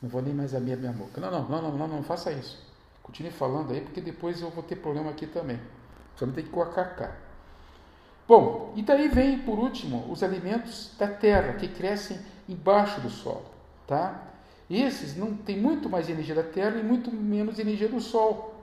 Não 0.00 0.08
vou 0.08 0.20
nem 0.20 0.34
mais 0.34 0.54
abrir 0.54 0.74
a 0.74 0.76
minha 0.76 0.92
boca. 0.92 1.20
Não, 1.20 1.30
não, 1.30 1.48
não, 1.48 1.62
não, 1.62 1.78
não, 1.78 1.88
não 1.88 2.02
faça 2.02 2.30
isso. 2.30 2.62
Continue 3.02 3.32
falando 3.32 3.72
aí, 3.72 3.80
porque 3.80 4.00
depois 4.00 4.40
eu 4.40 4.50
vou 4.50 4.62
ter 4.62 4.76
problema 4.76 5.10
aqui 5.10 5.26
também. 5.26 5.58
Só 6.16 6.26
tem 6.26 6.44
que 6.44 6.50
coacacar. 6.50 7.16
Bom, 8.26 8.72
e 8.74 8.82
daí 8.82 9.08
vem, 9.08 9.38
por 9.40 9.58
último, 9.58 10.10
os 10.10 10.22
alimentos 10.22 10.92
da 10.98 11.06
terra, 11.06 11.54
que 11.54 11.68
crescem 11.68 12.18
embaixo 12.48 13.00
do 13.00 13.10
solo, 13.10 13.46
tá? 13.86 14.22
Esses 14.68 15.16
não 15.16 15.34
têm 15.34 15.60
muito 15.60 15.90
mais 15.90 16.08
energia 16.08 16.34
da 16.34 16.42
terra 16.42 16.78
e 16.78 16.82
muito 16.82 17.12
menos 17.12 17.58
energia 17.58 17.88
do 17.88 18.00
sol, 18.00 18.54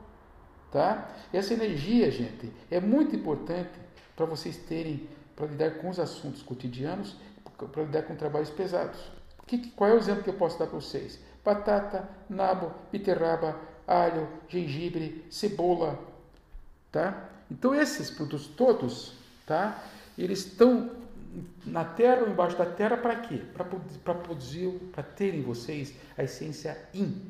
tá? 0.71 1.09
Essa 1.31 1.53
energia, 1.53 2.09
gente, 2.09 2.51
é 2.71 2.79
muito 2.79 3.15
importante 3.15 3.69
para 4.15 4.25
vocês 4.25 4.57
terem, 4.57 5.07
para 5.35 5.45
lidar 5.45 5.71
com 5.75 5.89
os 5.89 5.99
assuntos 5.99 6.41
cotidianos 6.41 7.15
para 7.67 7.83
lidar 7.83 8.03
com 8.03 8.15
trabalhos 8.15 8.49
pesados. 8.49 8.99
Que, 9.45 9.69
qual 9.71 9.89
é 9.89 9.93
o 9.93 9.97
exemplo 9.97 10.23
que 10.23 10.29
eu 10.29 10.35
posso 10.35 10.57
dar 10.57 10.67
para 10.67 10.79
vocês? 10.79 11.19
Batata, 11.43 12.09
nabo, 12.29 12.71
beterraba, 12.91 13.59
alho, 13.87 14.27
gengibre, 14.47 15.25
cebola, 15.29 15.99
tá? 16.91 17.29
Então 17.51 17.75
esses 17.75 18.09
produtos 18.09 18.47
todos, 18.47 19.13
tá? 19.45 19.83
Eles 20.17 20.45
estão 20.45 20.89
na 21.65 21.83
terra 21.83 22.21
ou 22.21 22.29
embaixo 22.29 22.57
da 22.57 22.65
terra 22.65 22.95
para 22.95 23.17
quê? 23.17 23.41
Para 23.53 24.15
produzir, 24.15 24.69
para 24.93 25.03
terem 25.03 25.41
vocês 25.41 25.93
a 26.17 26.23
essência 26.23 26.77
yin, 26.93 27.21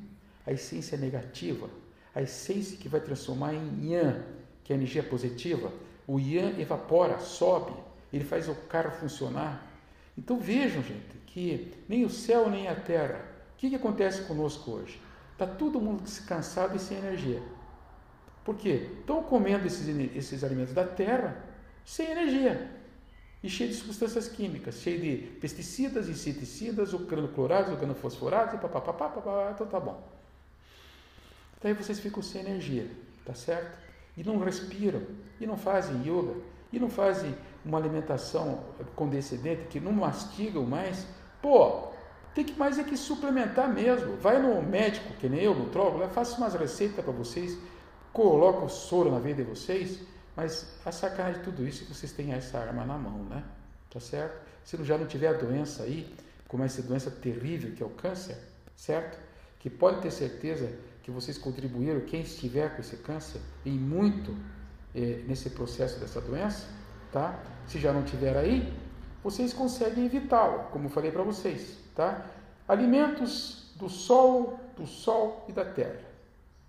a 0.46 0.52
essência 0.52 0.96
negativa, 0.96 1.68
a 2.14 2.22
essência 2.22 2.78
que 2.78 2.88
vai 2.88 3.02
transformar 3.02 3.56
em 3.56 3.92
yang, 3.92 4.22
que 4.64 4.72
é 4.72 4.76
a 4.76 4.78
energia 4.78 5.02
positiva. 5.02 5.74
O 6.08 6.20
yang 6.20 6.62
evapora, 6.62 7.18
sobe, 7.20 7.74
ele 8.14 8.24
faz 8.24 8.48
o 8.48 8.54
carro 8.70 8.92
funcionar, 8.92 9.68
então 10.16 10.38
vejam, 10.38 10.84
gente, 10.84 11.18
que 11.26 11.74
nem 11.88 12.06
o 12.06 12.10
céu 12.10 12.50
nem 12.50 12.68
a 12.68 12.76
terra. 12.76 13.26
O 13.54 13.58
que, 13.58 13.70
que 13.70 13.76
acontece 13.76 14.24
conosco 14.24 14.72
hoje? 14.72 15.02
Está 15.34 15.48
todo 15.48 15.80
mundo 15.80 16.04
cansado 16.28 16.76
e 16.76 16.80
sem 16.80 16.98
energia. 16.98 17.42
Por 18.44 18.56
quê? 18.56 18.90
Estão 19.00 19.24
comendo 19.24 19.68
esses, 19.68 19.88
esses 20.16 20.44
alimentos 20.44 20.74
da 20.74 20.86
terra 20.86 21.44
sem 21.86 22.10
energia 22.10 22.70
e 23.44 23.50
cheio 23.50 23.70
de 23.70 23.76
substâncias 23.76 24.28
químicas, 24.28 24.76
cheio 24.76 25.00
de 25.00 25.18
pesticidas, 25.40 26.08
inseticidas, 26.08 26.94
organoclorados, 26.94 27.72
organofosforados, 27.72 28.54
e 28.54 28.58
papapá, 28.58 28.94
papapá, 28.94 29.52
então 29.54 29.66
tá 29.66 29.80
bom. 29.80 30.02
Daí 31.62 31.74
vocês 31.74 32.00
ficam 32.00 32.22
sem 32.22 32.42
energia, 32.42 32.88
tá 33.26 33.34
certo? 33.34 33.78
E 34.16 34.24
não 34.24 34.38
respiram, 34.38 35.02
e 35.40 35.48
não 35.48 35.58
fazem 35.58 36.02
yoga, 36.02 36.36
e 36.72 36.80
não 36.80 36.90
fazem 36.90 37.36
uma 37.66 37.78
alimentação 37.78 38.64
condescendente, 38.96 39.68
que 39.70 39.80
não 39.80 39.92
mastigam 39.92 40.64
mais, 40.64 41.06
pô, 41.42 41.90
tem 42.34 42.46
que 42.46 42.58
mais 42.58 42.80
é 42.80 42.84
que 42.84 42.96
suplementar 42.96 43.72
mesmo. 43.72 44.16
Vai 44.18 44.42
no 44.42 44.62
médico, 44.62 45.14
que 45.16 45.28
nem 45.28 45.42
eu, 45.42 45.54
no 45.54 45.70
trólogo, 45.70 46.08
faça 46.10 46.38
umas 46.38 46.54
receitas 46.54 47.04
para 47.04 47.14
vocês, 47.14 47.58
coloca 48.14 48.66
o 48.66 48.70
soro 48.70 49.12
na 49.12 49.20
veia 49.20 49.36
de 49.36 49.44
vocês, 49.44 50.00
mas 50.36 50.68
a 50.86 50.92
sacanagem 50.92 51.40
de 51.40 51.46
tudo 51.46 51.68
isso 51.68 51.84
é 51.84 51.88
que 51.88 51.94
vocês 51.94 52.12
têm 52.12 52.34
essa 52.34 52.58
arma 52.58 52.86
na 52.86 52.98
mão, 52.98 53.24
né? 53.24 53.44
Tá 53.90 54.00
certo? 54.00 54.42
Se 54.64 54.82
já 54.84 54.98
não 54.98 55.06
tiver 55.06 55.28
a 55.28 55.34
doença 55.34 55.84
aí, 55.84 56.14
como 56.48 56.64
essa 56.64 56.82
doença 56.82 57.10
terrível 57.10 57.74
que 57.74 57.84
é 57.84 57.86
o 57.86 57.90
câncer, 57.90 58.38
certo? 58.76 59.18
Que 59.60 59.70
pode 59.70 60.02
ter 60.02 60.12
certeza 60.12 60.72
que 61.04 61.12
vocês 61.12 61.38
contribuíram, 61.38 62.02
quem 62.02 62.22
estiver 62.22 62.76
com 62.76 62.82
esse 62.82 62.98
câncer, 62.98 63.42
em 63.66 63.78
muito 63.78 64.36
eh, 64.94 65.24
nesse 65.28 65.50
processo 65.50 66.00
dessa 66.00 66.22
doença, 66.22 66.68
tá? 67.12 67.40
Se 67.68 67.80
já 67.80 67.92
não 67.92 68.04
tiver 68.04 68.38
aí, 68.38 68.72
vocês 69.24 69.54
conseguem 69.54 70.06
evitá-lo, 70.06 70.70
como 70.72 70.86
eu 70.86 70.90
falei 70.90 71.12
para 71.12 71.24
vocês, 71.24 71.78
tá? 71.96 72.26
Alimentos 72.68 73.72
do 73.76 73.90
sol, 73.90 74.60
do 74.76 74.86
sol 74.86 75.46
e 75.48 75.52
da 75.52 75.66
terra. 75.66 76.00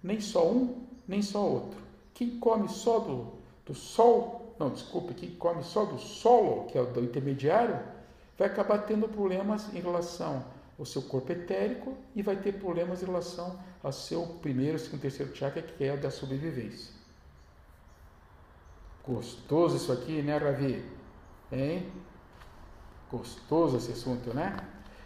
Nem 0.02 0.20
só 0.20 0.50
um, 0.50 0.87
nem 1.06 1.23
só 1.23 1.40
outro. 1.44 1.80
Quem 2.14 2.38
come 2.38 2.68
só 2.68 2.99
do, 2.99 3.32
do 3.64 3.75
sol, 3.75 4.54
não, 4.59 4.71
desculpe, 4.71 5.14
quem 5.14 5.30
come 5.35 5.62
só 5.62 5.85
do 5.85 5.99
solo, 5.99 6.66
que 6.66 6.78
é 6.78 6.80
o 6.80 6.87
do 6.87 7.00
intermediário, 7.02 7.78
vai 8.38 8.49
acabar 8.49 8.78
tendo 8.78 9.09
problemas 9.09 9.73
em 9.75 9.80
relação 9.80 10.44
ao 10.78 10.85
seu 10.85 11.02
corpo 11.02 11.32
etérico 11.32 11.97
e 12.14 12.23
vai 12.23 12.37
ter 12.37 12.52
problemas 12.52 13.02
em 13.02 13.06
relação 13.06 13.59
ao 13.82 13.92
seu 13.92 14.26
primeiro, 14.40 14.78
segundo, 14.78 15.00
terceiro 15.00 15.35
chakra, 15.35 15.62
que 15.62 15.85
é 15.85 15.92
o 15.92 16.00
da 16.00 16.11
sobrevivência. 16.11 16.92
Gostoso 19.06 19.76
isso 19.76 19.92
aqui, 19.92 20.23
né, 20.23 20.37
Ravi? 20.37 20.85
Hein? 21.50 21.90
Gostoso 23.11 23.76
esse 23.76 23.92
assunto, 23.92 24.32
né? 24.32 24.56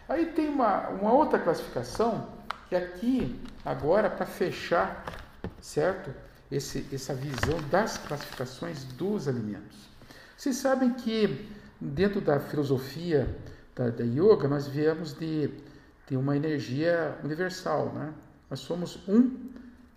Aí 0.07 0.27
tem 0.27 0.47
uma, 0.47 0.89
uma 0.89 1.11
outra 1.11 1.39
classificação, 1.39 2.27
que 2.69 2.75
aqui, 2.75 3.39
agora, 3.65 4.09
para 4.09 4.25
fechar, 4.25 5.03
certo? 5.61 6.11
Esse, 6.51 6.85
essa 6.93 7.13
visão 7.13 7.61
das 7.69 7.97
classificações 7.97 8.83
dos 8.83 9.27
alimentos. 9.27 9.77
Vocês 10.37 10.55
sabem 10.55 10.93
que 10.93 11.45
dentro 11.79 12.21
da 12.21 12.39
filosofia 12.39 13.27
da, 13.75 13.89
da 13.89 14.03
yoga, 14.03 14.47
nós 14.47 14.67
viemos 14.67 15.13
de, 15.13 15.49
de 16.07 16.17
uma 16.17 16.35
energia 16.35 17.17
universal, 17.23 17.93
né? 17.93 18.13
Nós 18.49 18.59
somos 18.61 18.97
um 19.07 19.49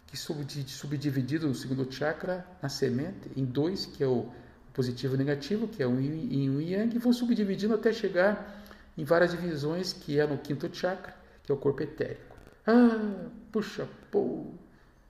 que 0.07 0.17
subdividido 0.17 1.55
segundo 1.55 1.91
chakra, 1.91 2.45
na 2.61 2.69
semente, 2.69 3.31
em 3.37 3.45
dois, 3.45 3.87
que 3.87 4.03
é 4.03 4.07
o 4.07 4.29
positivo 4.75 5.15
e 5.15 5.17
o 5.17 5.19
negativo, 5.19 5.69
que 5.69 5.83
é 5.83 5.87
o 5.87 6.01
yin 6.01 6.29
e 6.31 6.51
o 6.51 6.61
yang, 6.61 6.95
e 6.95 6.99
vão 6.99 7.13
subdividindo 7.13 7.75
até 7.75 7.93
chegar 7.93 8.65
em 8.99 9.05
várias 9.05 9.31
divisões, 9.31 9.93
que 9.93 10.19
é 10.19 10.27
no 10.27 10.37
quinto 10.37 10.69
chakra, 10.75 11.15
que 11.45 11.53
é 11.53 11.55
o 11.55 11.59
corpo 11.59 11.83
etérico. 11.83 12.37
Ah, 12.67 13.29
puxa, 13.53 13.89
pô, 14.11 14.47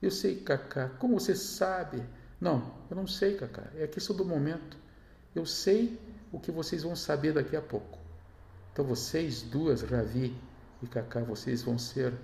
eu 0.03 0.11
sei, 0.11 0.37
Cacá, 0.37 0.89
como 0.99 1.19
você 1.19 1.35
sabe? 1.35 2.03
Não, 2.41 2.75
eu 2.89 2.97
não 2.97 3.07
sei, 3.07 3.37
Cacá, 3.37 3.65
é 3.77 3.87
questão 3.87 4.17
do 4.17 4.25
momento. 4.25 4.77
Eu 5.35 5.45
sei 5.45 6.01
o 6.33 6.41
que 6.41 6.51
vocês 6.51 6.83
vão 6.83 6.97
saber 6.97 7.33
daqui 7.33 7.55
a 7.55 7.61
pouco. 7.61 7.99
Então 8.73 8.85
vocês 8.85 9.43
duas, 9.43 9.83
Ravi 9.83 10.35
e 10.83 10.87
Cacá, 10.87 11.21
vocês 11.21 11.63
vão 11.63 11.79
ser 11.79 12.15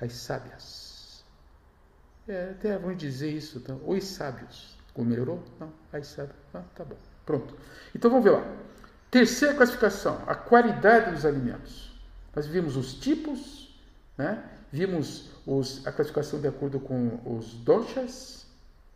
as 0.00 0.12
sábias. 0.14 1.24
É, 2.26 2.50
até 2.50 2.76
vamos 2.78 2.96
dizer 2.96 3.30
isso, 3.30 3.58
então, 3.58 3.80
os 3.86 4.04
sábios. 4.04 4.76
Como 4.92 5.10
melhorou? 5.10 5.42
Não, 5.60 5.72
as 5.92 6.06
sábias. 6.08 6.36
Ah, 6.52 6.62
tá 6.74 6.84
bom. 6.84 6.96
Pronto. 7.24 7.54
Então 7.94 8.10
vamos 8.10 8.24
ver 8.24 8.30
lá. 8.30 8.44
Terceira 9.10 9.54
classificação, 9.54 10.22
a 10.26 10.34
qualidade 10.34 11.12
dos 11.12 11.24
alimentos. 11.24 11.92
Nós 12.34 12.46
vimos 12.46 12.76
os 12.76 12.94
tipos, 12.94 13.78
né? 14.18 14.42
Vimos 14.74 15.30
os, 15.46 15.86
a 15.86 15.92
classificação 15.92 16.40
de 16.40 16.48
acordo 16.48 16.80
com 16.80 17.20
os 17.24 17.54
doshas, 17.54 18.44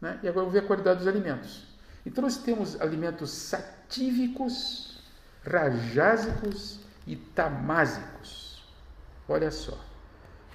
né? 0.01 0.19
e 0.25 0.29
agora 0.29 0.41
vamos 0.41 0.53
ver 0.53 0.65
a 0.65 0.67
qualidade 0.67 0.99
dos 0.99 1.07
alimentos. 1.07 1.63
Então 2.05 2.21
nós 2.21 2.37
temos 2.37 2.81
alimentos 2.81 3.31
satívicos, 3.31 5.01
rajásicos 5.45 6.81
e 7.07 7.15
tamásicos. 7.15 8.61
Olha 9.29 9.53
só. 9.53 9.79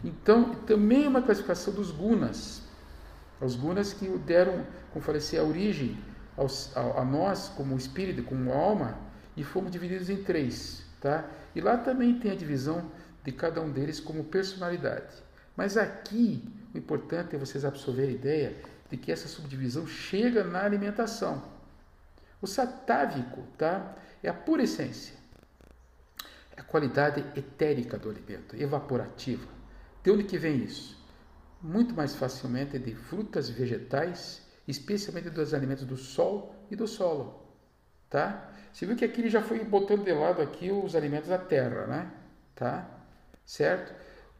Então, 0.03 0.55
também 0.65 1.07
uma 1.07 1.21
classificação 1.21 1.73
dos 1.73 1.89
gunas. 1.89 2.61
Os 3.39 3.55
gunas 3.55 3.93
que 3.93 4.05
deram, 4.19 4.65
como 4.91 5.05
falei, 5.05 5.21
a 5.39 5.43
origem 5.43 5.97
aos, 6.35 6.75
a, 6.75 6.99
a, 6.99 7.05
nós 7.05 7.47
como 7.55 7.77
espírito, 7.77 8.23
como 8.23 8.51
alma, 8.51 8.97
e 9.37 9.43
fomos 9.43 9.71
divididos 9.71 10.09
em 10.09 10.21
três. 10.21 10.83
Tá? 10.99 11.23
E 11.55 11.61
lá 11.61 11.77
também 11.77 12.19
tem 12.19 12.31
a 12.31 12.35
divisão 12.35 12.91
de 13.23 13.31
cada 13.31 13.61
um 13.61 13.71
deles 13.71 13.99
como 13.99 14.23
personalidade. 14.25 15.23
Mas 15.55 15.77
aqui, 15.77 16.43
o 16.73 16.77
importante 16.77 17.35
é 17.35 17.39
vocês 17.39 17.63
absorverem 17.63 18.15
a 18.15 18.17
ideia 18.17 18.55
de 18.89 18.97
que 18.97 19.11
essa 19.11 19.27
subdivisão 19.27 19.87
chega 19.87 20.43
na 20.43 20.63
alimentação. 20.63 21.43
O 22.41 22.47
satávico 22.47 23.43
tá? 23.57 23.95
é 24.21 24.29
a 24.29 24.33
pura 24.33 24.63
essência, 24.63 25.15
é 26.55 26.61
a 26.61 26.63
qualidade 26.63 27.21
etérica 27.37 27.97
do 27.97 28.09
alimento, 28.09 28.55
evaporativa. 28.55 29.47
De 30.03 30.11
onde 30.11 30.25
que 30.25 30.37
vem 30.37 30.57
isso? 30.57 31.01
Muito 31.61 31.93
mais 31.93 32.13
facilmente 32.13 32.77
de 32.77 32.93
frutas 32.93 33.47
e 33.47 33.53
vegetais, 33.53 34.41
especialmente 34.67 35.29
dos 35.29 35.53
alimentos 35.53 35.85
do 35.85 35.95
sol 35.95 36.53
e 36.69 36.75
do 36.75 36.87
solo. 36.87 37.41
Tá? 38.09 38.51
Você 38.71 38.85
viu 38.85 38.95
que 38.95 39.05
aqui 39.05 39.21
ele 39.21 39.29
já 39.29 39.41
foi 39.41 39.63
botando 39.63 40.03
de 40.03 40.11
lado 40.11 40.41
aqui 40.41 40.71
os 40.71 40.95
alimentos 40.95 41.29
da 41.29 41.37
terra, 41.37 41.87
né? 41.87 42.11
Tá? 42.53 42.92
Certo? 43.45 43.93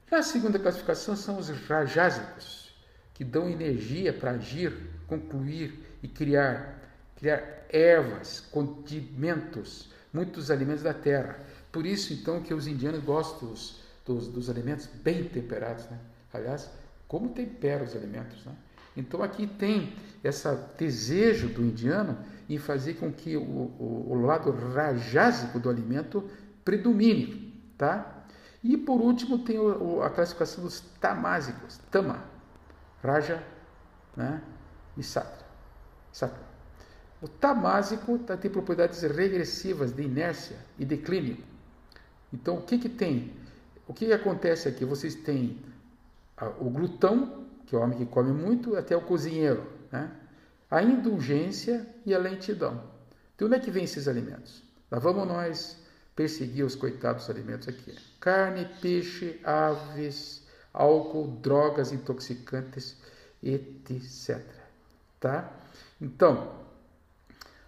Na 0.10 0.22
segunda 0.22 0.60
classificação 0.60 1.16
são 1.16 1.38
os 1.38 1.50
rajásicos, 1.50 2.74
que 3.14 3.24
dão 3.24 3.50
energia 3.50 4.14
para 4.14 4.32
agir, 4.32 4.74
concluir 5.08 5.98
e 6.02 6.08
criar, 6.08 6.80
criar 7.16 7.66
ervas, 7.70 8.42
condimentos, 8.52 9.92
muitos 10.14 10.52
alimentos 10.52 10.84
da 10.84 10.94
terra. 10.94 11.40
Por 11.72 11.86
isso, 11.86 12.14
então, 12.14 12.42
que 12.42 12.54
os 12.54 12.68
indianos 12.68 13.04
gostam 13.04 13.50
dos, 13.50 13.82
dos, 14.06 14.28
dos 14.28 14.50
alimentos 14.50 14.86
bem 14.86 15.24
temperados. 15.24 15.86
Né? 15.86 15.98
Aliás, 16.32 16.70
como 17.08 17.30
tempera 17.30 17.84
os 17.84 17.96
alimentos. 17.96 18.46
Né? 18.46 18.54
Então, 18.96 19.24
aqui 19.24 19.48
tem 19.48 19.96
esse 20.24 20.48
desejo 20.78 21.50
do 21.50 21.64
indiano 21.64 22.18
em 22.48 22.60
fazer 22.60 22.96
com 22.96 23.12
que 23.12 23.36
o, 23.36 23.42
o, 23.42 24.08
o 24.12 24.26
lado 24.26 24.52
rajásico 24.52 25.60
do 25.60 25.70
alimento 25.70 26.30
predomine. 26.64 27.52
Tá? 27.78 28.13
E, 28.64 28.78
por 28.78 29.02
último, 29.02 29.40
tem 29.40 29.60
o, 29.60 30.02
a 30.02 30.10
classificação 30.10 30.64
dos 30.64 30.80
tamásicos. 31.02 31.80
Tama, 31.92 32.24
Raja 33.04 33.44
né? 34.16 34.42
e 34.96 35.04
Satra. 35.04 35.46
Satra. 36.12 36.54
O 37.22 37.28
tamásico 37.28 38.18
tá, 38.20 38.38
tem 38.38 38.50
propriedades 38.50 39.02
regressivas 39.02 39.92
de 39.92 40.04
inércia 40.04 40.58
e 40.80 40.86
declínio. 40.86 41.38
Então, 42.32 42.58
o 42.58 42.62
que, 42.62 42.78
que 42.78 42.90
tem? 42.90 43.34
O 43.88 43.94
que, 43.94 44.06
que 44.06 44.14
acontece 44.14 44.68
aqui? 44.68 44.86
Vocês 44.86 45.16
têm 45.16 45.60
o 46.60 46.70
glutão, 46.70 47.46
que 47.66 47.76
é 47.76 47.78
o 47.78 47.82
homem 47.82 47.98
que 47.98 48.06
come 48.06 48.32
muito, 48.32 48.76
até 48.76 48.96
o 48.96 49.02
cozinheiro. 49.02 49.66
Né? 49.92 50.10
A 50.70 50.82
indulgência 50.82 51.88
e 52.06 52.14
a 52.14 52.18
lentidão. 52.18 52.84
De 53.38 53.46
onde 53.46 53.56
é 53.56 53.60
que 53.60 53.72
vem 53.72 53.84
esses 53.84 54.08
alimentos? 54.08 54.64
Lá 54.90 55.00
vamos 55.00 55.28
nós 55.28 55.83
perseguir 56.16 56.66
os 56.66 56.76
coitados 56.76 57.30
alimentos 57.30 57.68
aqui. 57.68 57.96
Carne, 58.20 58.70
peixe, 58.82 59.40
aves, 59.44 60.44
álcool, 60.74 61.40
drogas 61.42 61.92
intoxicantes, 61.92 62.98
etc. 63.42 64.42
Tá? 65.20 65.52
Então, 66.00 66.64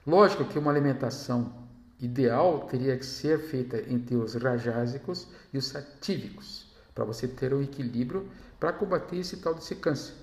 Lógico 0.05 0.45
que 0.45 0.59
uma 0.59 0.69
alimentação 0.69 1.51
ideal 1.99 2.67
teria 2.67 2.95
que 2.95 3.05
ser 3.05 3.39
feita 3.39 3.77
entre 3.91 4.15
os 4.15 4.35
rajásicos 4.35 5.27
e 5.51 5.57
os 5.57 5.67
satívicos, 5.67 6.71
para 6.93 7.03
você 7.03 7.27
ter 7.27 7.53
um 7.55 7.63
equilíbrio 7.63 8.29
para 8.59 8.71
combater 8.71 9.17
esse 9.17 9.37
tal 9.37 9.55
desse 9.55 9.75
câncer. 9.75 10.13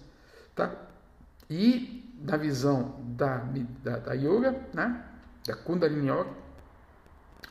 Tá? 0.55 0.73
E 1.51 2.15
na 2.23 2.37
visão 2.37 2.95
da, 3.17 3.39
da, 3.83 3.99
da 3.99 4.13
yoga, 4.13 4.53
né? 4.73 5.05
da 5.45 5.57
Kundalini 5.57 6.09
Yoga, 6.09 6.31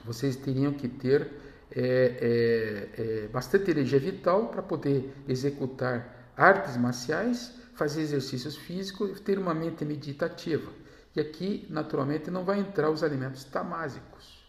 vocês 0.05 0.35
teriam 0.35 0.73
que 0.73 0.87
ter 0.87 1.29
é, 1.73 1.81
é, 1.81 3.01
é, 3.01 3.27
bastante 3.27 3.71
energia 3.71 3.99
vital 3.99 4.47
para 4.47 4.61
poder 4.61 5.13
executar 5.27 6.33
artes 6.35 6.75
marciais, 6.75 7.53
fazer 7.75 8.01
exercícios 8.01 8.57
físicos 8.57 9.17
e 9.19 9.21
ter 9.21 9.39
uma 9.39 9.53
mente 9.53 9.85
meditativa. 9.85 10.71
E 11.15 11.19
aqui, 11.19 11.65
naturalmente, 11.69 12.29
não 12.29 12.43
vai 12.43 12.59
entrar 12.59 12.89
os 12.89 13.03
alimentos 13.03 13.43
tamásicos, 13.43 14.43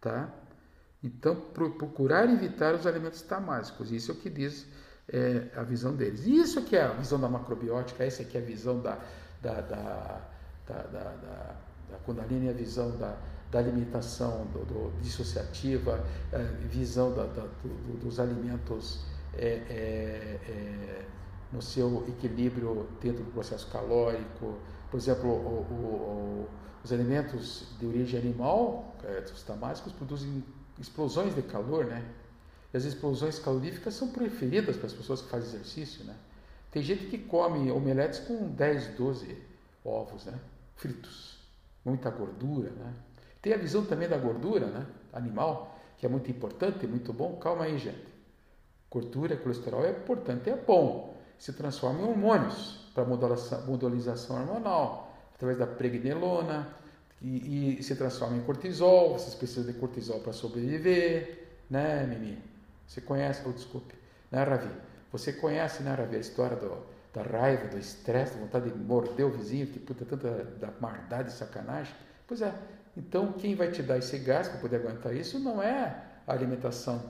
tá? 0.00 0.32
Então, 1.02 1.36
procurar 1.36 2.28
evitar 2.28 2.74
os 2.74 2.86
alimentos 2.86 3.22
tamásicos. 3.22 3.92
Isso 3.92 4.10
é 4.10 4.14
o 4.14 4.16
que 4.16 4.28
diz 4.28 4.66
é, 5.08 5.48
a 5.54 5.62
visão 5.62 5.94
deles. 5.94 6.26
E 6.26 6.36
isso 6.38 6.58
aqui 6.58 6.76
é 6.76 6.82
a 6.82 6.92
visão 6.92 7.20
da 7.20 7.28
macrobiótica, 7.28 8.04
essa 8.04 8.22
aqui 8.22 8.36
é 8.36 8.40
a 8.40 8.44
visão 8.44 8.80
da, 8.80 8.98
da, 9.40 9.60
da, 9.60 10.28
da, 10.66 10.82
da, 10.82 11.02
da, 11.02 11.56
da 11.90 11.98
Kundalini, 12.04 12.48
a 12.48 12.52
visão 12.52 12.96
da, 12.98 13.16
da 13.50 13.58
alimentação 13.58 14.46
do, 14.52 14.64
do 14.64 15.00
dissociativa, 15.00 16.04
é, 16.32 16.42
visão 16.68 17.14
da, 17.14 17.24
da 17.24 17.42
do, 17.42 17.98
dos 17.98 18.20
alimentos 18.20 19.04
é, 19.34 19.46
é, 19.46 20.50
é, 20.50 21.04
no 21.52 21.62
seu 21.62 22.04
equilíbrio 22.08 22.86
dentro 23.00 23.24
do 23.24 23.30
processo 23.30 23.66
calórico, 23.68 24.58
por 24.90 24.98
exemplo, 24.98 25.30
o, 25.30 25.34
o, 25.34 25.74
o, 25.74 26.48
os 26.84 26.92
alimentos 26.92 27.66
de 27.78 27.86
origem 27.86 28.20
animal, 28.20 28.94
é, 29.04 29.20
os 29.20 29.42
tamásicos, 29.42 29.92
produzem 29.92 30.44
explosões 30.78 31.34
de 31.34 31.42
calor, 31.42 31.86
né? 31.86 32.04
E 32.72 32.76
as 32.76 32.84
explosões 32.84 33.38
caloríficas 33.38 33.94
são 33.94 34.08
preferidas 34.08 34.76
para 34.76 34.86
as 34.86 34.92
pessoas 34.92 35.22
que 35.22 35.28
fazem 35.28 35.48
exercício, 35.48 36.04
né? 36.04 36.14
Tem 36.70 36.82
gente 36.82 37.06
que 37.06 37.18
come 37.18 37.70
omeletes 37.70 38.20
com 38.20 38.50
10, 38.50 38.88
12 38.88 39.36
ovos, 39.84 40.26
né? 40.26 40.38
Fritos. 40.76 41.38
Muita 41.84 42.10
gordura, 42.10 42.70
né? 42.70 42.94
Tem 43.40 43.52
a 43.52 43.56
visão 43.56 43.84
também 43.84 44.08
da 44.08 44.16
gordura, 44.16 44.66
né? 44.66 44.86
Animal, 45.12 45.78
que 45.96 46.06
é 46.06 46.08
muito 46.08 46.30
importante, 46.30 46.86
muito 46.86 47.12
bom. 47.12 47.36
Calma 47.36 47.64
aí, 47.64 47.78
gente. 47.78 48.06
Gordura, 48.90 49.36
colesterol 49.36 49.84
é 49.84 49.90
importante, 49.90 50.48
é 50.48 50.56
bom. 50.56 51.14
Se 51.38 51.52
transforma 51.52 52.00
em 52.00 52.04
hormônios 52.04 52.90
para 52.94 53.04
modulação 53.04 54.36
hormonal, 54.36 55.14
através 55.34 55.58
da 55.58 55.66
pregnenolona, 55.66 56.74
e, 57.20 57.78
e, 57.78 57.82
se 57.82 57.96
transforma 57.96 58.36
em 58.36 58.42
cortisol, 58.42 59.18
vocês 59.18 59.34
precisam 59.34 59.72
de 59.72 59.78
cortisol 59.78 60.20
para 60.20 60.32
sobreviver, 60.32 61.46
né, 61.68 62.06
Mimi? 62.06 62.38
Você 62.86 63.00
conhece, 63.00 63.42
oh, 63.44 63.52
desculpe, 63.52 63.94
né, 64.30 64.42
Ravi? 64.42 64.70
Você 65.10 65.32
conhece, 65.32 65.82
né, 65.82 65.94
Ravi, 65.94 66.16
a 66.16 66.20
história 66.20 66.56
do, 66.56 66.78
da 67.12 67.22
raiva, 67.22 67.66
do 67.68 67.78
estresse, 67.78 68.34
da 68.34 68.40
vontade 68.40 68.70
de 68.70 68.78
morder 68.78 69.26
o 69.26 69.30
vizinho, 69.30 69.66
que 69.66 69.80
puta 69.80 70.04
tanta 70.04 70.44
da 70.60 70.70
maldade 70.80 71.32
sacanagem? 71.32 71.92
Pois 72.26 72.40
é, 72.40 72.54
então 72.98 73.32
quem 73.32 73.54
vai 73.54 73.70
te 73.70 73.80
dar 73.80 73.96
esse 73.96 74.18
gás 74.18 74.48
para 74.48 74.58
poder 74.58 74.76
aguentar 74.76 75.14
isso 75.14 75.38
não 75.38 75.62
é 75.62 76.02
a 76.26 76.32
alimentação 76.32 77.00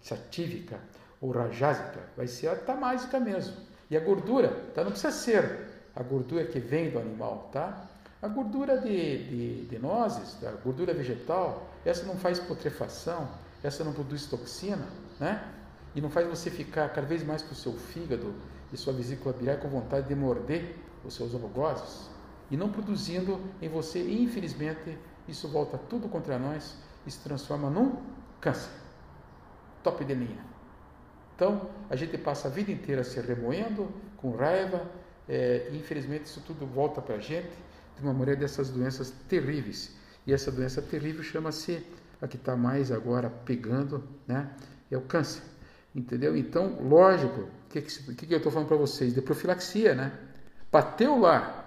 satívica 0.00 0.78
ou 1.20 1.32
rajásica, 1.32 2.00
vai 2.16 2.28
ser 2.28 2.48
a 2.48 2.54
tamásica 2.54 3.18
mesmo. 3.18 3.56
E 3.90 3.96
a 3.96 4.00
gordura, 4.00 4.48
tá? 4.72 4.84
não 4.84 4.92
precisa 4.92 5.12
ser 5.12 5.68
a 5.96 6.02
gordura 6.02 6.44
que 6.44 6.60
vem 6.60 6.90
do 6.90 6.98
animal, 6.98 7.50
tá? 7.52 7.86
A 8.22 8.28
gordura 8.28 8.78
de, 8.78 9.24
de, 9.28 9.66
de 9.66 9.78
nozes, 9.78 10.42
a 10.44 10.52
gordura 10.52 10.94
vegetal, 10.94 11.68
essa 11.84 12.04
não 12.04 12.16
faz 12.16 12.38
putrefação, 12.38 13.28
essa 13.62 13.82
não 13.82 13.92
produz 13.92 14.26
toxina, 14.26 14.86
né? 15.18 15.44
E 15.94 16.00
não 16.00 16.08
faz 16.08 16.26
você 16.26 16.50
ficar 16.50 16.88
cada 16.90 17.06
vez 17.06 17.24
mais 17.24 17.42
com 17.42 17.52
o 17.52 17.56
seu 17.56 17.72
fígado 17.72 18.34
e 18.72 18.76
sua 18.76 18.92
vesícula 18.92 19.34
biliar 19.34 19.58
com 19.58 19.68
vontade 19.68 20.08
de 20.08 20.14
morder 20.14 20.76
os 21.04 21.14
seus 21.14 21.34
algozes 21.34 22.13
e 22.50 22.56
não 22.56 22.70
produzindo 22.70 23.40
em 23.60 23.68
você, 23.68 24.00
infelizmente, 24.00 24.98
isso 25.26 25.48
volta 25.48 25.78
tudo 25.78 26.08
contra 26.08 26.38
nós 26.38 26.76
e 27.06 27.10
se 27.10 27.18
transforma 27.20 27.70
num 27.70 27.96
câncer. 28.40 28.70
Top 29.82 30.04
de 30.04 30.14
linha. 30.14 30.44
Então, 31.34 31.68
a 31.90 31.96
gente 31.96 32.16
passa 32.16 32.48
a 32.48 32.50
vida 32.50 32.70
inteira 32.70 33.02
se 33.02 33.20
remoendo, 33.20 33.92
com 34.16 34.36
raiva, 34.36 34.88
é, 35.28 35.68
e 35.72 35.76
infelizmente 35.76 36.26
isso 36.26 36.40
tudo 36.46 36.66
volta 36.66 37.00
para 37.00 37.16
a 37.16 37.18
gente 37.18 37.50
de 37.96 38.02
uma 38.02 38.12
maneira 38.12 38.40
dessas 38.40 38.70
doenças 38.70 39.10
terríveis. 39.28 39.96
E 40.26 40.32
essa 40.32 40.50
doença 40.50 40.80
terrível 40.80 41.22
chama-se, 41.22 41.84
a 42.20 42.28
que 42.28 42.36
está 42.36 42.56
mais 42.56 42.90
agora 42.90 43.28
pegando, 43.28 44.02
né? 44.26 44.50
é 44.90 44.96
o 44.96 45.02
câncer. 45.02 45.42
Entendeu? 45.94 46.36
Então, 46.36 46.78
lógico, 46.82 47.42
o 47.42 47.68
que, 47.68 47.82
que, 47.82 48.26
que 48.26 48.34
eu 48.34 48.38
estou 48.38 48.50
falando 48.50 48.68
para 48.68 48.76
vocês? 48.76 49.14
De 49.14 49.22
profilaxia, 49.22 49.94
né? 49.94 50.12
Bateu 50.70 51.18
lá, 51.18 51.63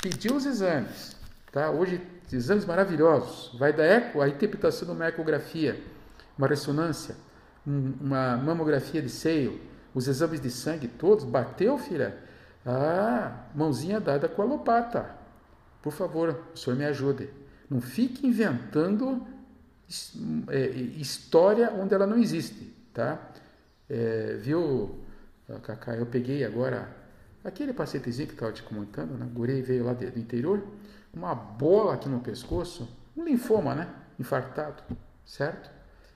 pediu 0.00 0.34
os 0.34 0.46
exames, 0.46 1.16
tá? 1.52 1.70
Hoje, 1.70 2.00
exames 2.32 2.64
maravilhosos. 2.64 3.58
Vai 3.58 3.72
da 3.72 3.84
eco, 3.84 4.20
a 4.20 4.28
interpretação 4.28 4.86
de 4.86 4.94
uma 4.94 5.08
ecografia, 5.08 5.80
uma 6.36 6.46
ressonância, 6.46 7.16
um, 7.66 7.92
uma 8.00 8.36
mamografia 8.36 9.02
de 9.02 9.10
seio, 9.10 9.60
os 9.94 10.08
exames 10.08 10.40
de 10.40 10.50
sangue 10.50 10.88
todos. 10.88 11.24
Bateu, 11.24 11.76
filha? 11.78 12.16
Ah, 12.64 13.44
mãozinha 13.54 14.00
dada 14.00 14.28
com 14.28 14.42
a 14.42 14.44
lopata. 14.44 15.10
Por 15.82 15.92
favor, 15.92 16.44
o 16.54 16.56
senhor 16.56 16.76
me 16.76 16.84
ajude. 16.84 17.28
Não 17.68 17.80
fique 17.80 18.26
inventando 18.26 19.26
é, 20.48 20.66
história 20.66 21.72
onde 21.72 21.94
ela 21.94 22.06
não 22.06 22.18
existe, 22.18 22.74
tá? 22.92 23.18
É, 23.88 24.36
viu, 24.40 25.00
Cacá? 25.62 25.94
Eu 25.94 26.06
peguei 26.06 26.44
agora 26.44 26.88
aquele 27.44 27.72
pacientezinho 27.72 28.28
que 28.28 28.34
estava 28.34 28.52
te 28.52 28.62
comentando, 28.62 29.12
né? 29.12 29.28
Gurei 29.32 29.62
veio 29.62 29.84
lá 29.84 29.92
do 29.92 30.18
interior, 30.18 30.62
uma 31.12 31.34
bola 31.34 31.94
aqui 31.94 32.08
no 32.08 32.20
pescoço, 32.20 32.88
um 33.16 33.24
linfoma, 33.24 33.74
né? 33.74 33.88
Infartado, 34.18 34.82
certo? 35.24 35.70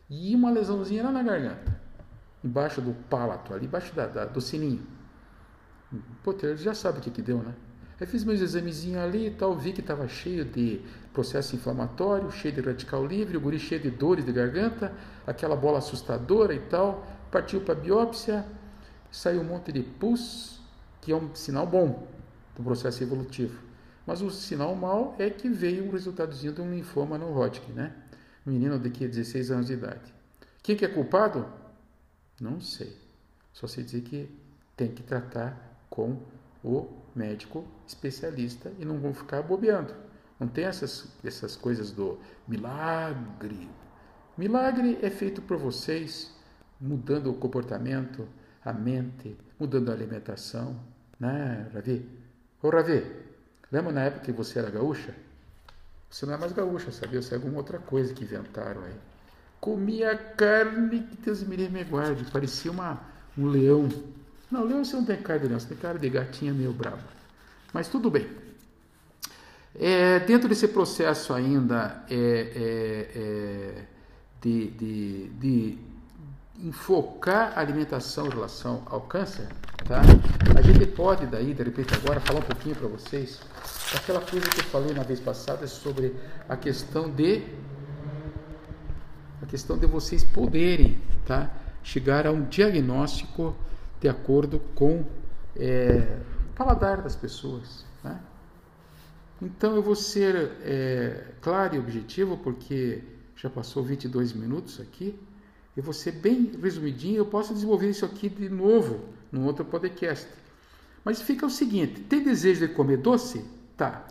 E 0.09 0.35
uma 0.35 0.51
lesãozinha 0.51 1.03
lá 1.03 1.11
na 1.13 1.23
garganta, 1.23 1.81
embaixo 2.43 2.81
do 2.81 2.93
palato, 3.09 3.55
ali 3.55 3.67
embaixo 3.67 3.95
da, 3.95 4.07
da, 4.07 4.25
do 4.25 4.41
sininho. 4.41 4.87
Pô, 6.23 6.35
ele 6.43 6.57
já 6.57 6.75
sabe 6.75 6.99
o 6.99 7.01
que 7.01 7.11
que 7.11 7.23
deu, 7.23 7.39
né? 7.39 7.55
Aí 8.01 8.07
fiz 8.07 8.25
meus 8.25 8.41
examezinhos 8.41 9.01
ali 9.01 9.29
e 9.29 9.31
tal, 9.31 9.57
vi 9.57 9.73
que 9.73 9.81
estava 9.81 10.07
cheio 10.09 10.45
de 10.45 10.83
processo 11.13 11.55
inflamatório, 11.55 12.31
cheio 12.31 12.53
de 12.53 12.61
radical 12.61 13.07
livre, 13.07 13.37
o 13.37 13.41
guri 13.41 13.59
cheio 13.59 13.81
de 13.81 13.91
dores 13.91 14.25
de 14.25 14.33
garganta, 14.33 14.93
aquela 15.27 15.55
bola 15.55 15.79
assustadora 15.79 16.53
e 16.53 16.59
tal 16.59 17.07
partiu 17.35 17.61
para 17.61 17.75
biópsia, 17.75 18.47
saiu 19.11 19.41
um 19.41 19.45
monte 19.45 19.73
de 19.73 19.83
pus, 19.83 20.61
que 21.05 21.13
é 21.13 21.17
um 21.17 21.35
sinal 21.35 21.67
bom 21.67 22.07
do 22.57 22.63
processo 22.63 23.03
evolutivo. 23.03 23.63
Mas 24.07 24.23
o 24.23 24.31
sinal 24.31 24.75
mal 24.75 25.15
é 25.19 25.29
que 25.29 25.49
veio 25.49 25.87
o 25.87 25.93
resultadozinho 25.93 26.53
de 26.53 26.63
um 26.63 26.71
linfoma 26.71 27.19
no 27.19 27.33
Hodgkin, 27.33 27.73
né? 27.73 27.95
Um 28.47 28.53
menino 28.53 28.79
de 28.79 28.89
16 28.89 29.51
anos 29.51 29.67
de 29.67 29.75
idade. 29.75 30.15
Quem 30.63 30.75
que 30.75 30.85
é 30.85 30.89
culpado? 30.89 31.47
Não 32.41 32.59
sei. 32.61 32.97
Só 33.53 33.67
sei 33.67 33.85
dizer 33.85 34.01
que 34.01 34.31
tem 34.77 34.89
que 34.89 35.03
tratar 35.03 35.79
com 35.91 36.19
o 36.63 36.89
médico 37.15 37.67
especialista 37.87 38.73
e 38.79 38.85
não 38.85 38.99
vão 38.99 39.13
ficar 39.13 39.43
bobeando. 39.43 39.95
Não 40.41 40.49
tem 40.49 40.65
essas, 40.65 41.07
essas 41.23 41.55
coisas 41.55 41.91
do 41.91 42.19
milagre. 42.49 43.69
Milagre 44.37 44.99
é 45.03 45.11
feito 45.11 45.41
por 45.43 45.59
vocês 45.59 46.35
mudando 46.81 47.31
o 47.31 47.35
comportamento, 47.35 48.27
a 48.65 48.73
mente, 48.73 49.37
mudando 49.59 49.91
a 49.91 49.95
alimentação, 49.95 50.79
né, 51.19 51.69
Ravi? 51.73 52.09
Ô, 52.63 52.71
Ravi, 52.71 53.05
lembra 53.71 53.93
na 53.93 54.03
época 54.03 54.25
que 54.25 54.33
você 54.33 54.59
era 54.59 54.71
gaúcha? 54.71 55.15
Você 56.11 56.27
não 56.27 56.35
é 56.35 56.37
mais 56.37 56.53
gaúcha, 56.53 56.93
sabia? 56.93 57.21
Você 57.21 57.35
é 57.35 57.37
alguma 57.37 57.59
outra 57.59 57.79
coisa 57.79 58.15
que 58.15 58.25
inventaram 58.25 58.83
aí. 58.85 58.95
Comia 59.61 60.17
carne 60.17 61.01
que 61.01 61.17
Deus 61.17 61.43
me 61.43 61.57
me 61.69 61.85
guarde, 61.85 62.25
parecia 62.31 62.71
uma, 62.71 63.01
um 63.37 63.47
leão. 63.47 63.89
Não, 64.51 64.65
leão 64.65 64.85
você 64.85 64.95
não 64.95 65.05
tem 65.05 65.17
de 65.17 65.47
leão, 65.49 65.59
você 65.59 65.69
tem 65.69 65.77
cara 65.77 65.99
de 65.99 66.09
gatinha 66.09 66.53
meio 66.53 66.73
brava. 66.73 67.03
Mas 67.73 67.89
tudo 67.89 68.11
bem. 68.11 68.29
É, 69.75 70.21
dentro 70.21 70.49
desse 70.49 70.69
processo 70.69 71.33
ainda 71.33 72.05
é, 72.09 72.15
é, 72.15 73.19
é 73.19 73.85
de, 74.41 74.71
de, 74.71 75.29
de 75.31 75.79
enfocar 76.65 77.53
a 77.55 77.61
alimentação 77.61 78.27
em 78.27 78.31
relação 78.31 78.83
ao 78.87 79.03
câncer, 79.03 79.47
tá? 79.87 80.01
A 80.57 80.63
gente 80.63 80.87
pode 80.87 81.27
daí, 81.27 81.53
de 81.53 81.63
repente 81.63 81.95
agora, 81.95 82.19
falar 82.21 82.41
um 82.41 82.43
pouquinho 82.43 82.75
para 82.75 82.89
vocês 82.89 83.39
aquela 83.95 84.21
coisa 84.21 84.49
que 84.49 84.61
eu 84.61 84.65
falei 84.65 84.95
na 84.95 85.03
vez 85.03 85.21
passada 85.21 85.67
sobre 85.67 86.17
a 86.49 86.57
questão 86.57 87.11
de 87.11 87.43
a 89.43 89.47
questão 89.47 89.77
de 89.77 89.87
vocês 89.87 90.25
poderem, 90.25 90.99
tá? 91.27 91.51
Chegar 91.83 92.27
a 92.27 92.33
um 92.33 92.45
diagnóstico 92.45 93.55
de 94.01 94.09
acordo 94.09 94.59
com 94.75 95.05
é, 95.55 96.19
o 96.51 96.55
paladar 96.55 97.03
das 97.03 97.15
pessoas, 97.15 97.85
né? 98.03 98.19
Então 99.43 99.77
eu 99.77 99.83
vou 99.83 99.95
ser 99.95 100.53
é, 100.63 101.27
claro 101.43 101.77
e 101.77 101.79
objetivo 101.79 102.39
porque 102.39 103.03
já 103.37 103.51
passou 103.51 103.83
22 103.83 104.33
minutos 104.33 104.81
aqui. 104.81 105.15
Eu 105.77 105.83
vou 105.83 105.93
ser 105.93 106.13
bem 106.13 106.53
resumidinho, 106.61 107.17
eu 107.17 107.27
posso 107.27 107.53
desenvolver 107.53 107.91
isso 107.91 108.05
aqui 108.05 108.29
de 108.29 108.49
novo 108.49 109.01
num 109.31 109.45
outro 109.45 109.65
podcast. 109.65 110.29
Mas 111.05 111.21
fica 111.21 111.45
o 111.45 111.51
seguinte, 111.51 112.01
tem 112.03 112.23
desejo 112.23 112.67
de 112.67 112.73
comer 112.73 112.99
doce? 112.99 113.45
Tá. 113.77 114.07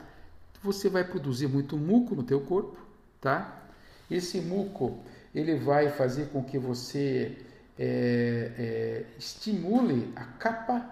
Você 0.61 0.89
vai 0.89 1.03
produzir 1.03 1.47
muito 1.47 1.77
muco 1.77 2.15
no 2.15 2.23
teu 2.23 2.41
corpo, 2.41 2.77
tá? 3.19 3.63
Esse 4.11 4.41
muco, 4.41 4.99
ele 5.33 5.55
vai 5.55 5.89
fazer 5.89 6.27
com 6.27 6.43
que 6.43 6.59
você 6.59 7.37
é, 7.79 8.51
é, 8.57 9.05
estimule 9.17 10.11
a 10.15 10.23
capa, 10.23 10.85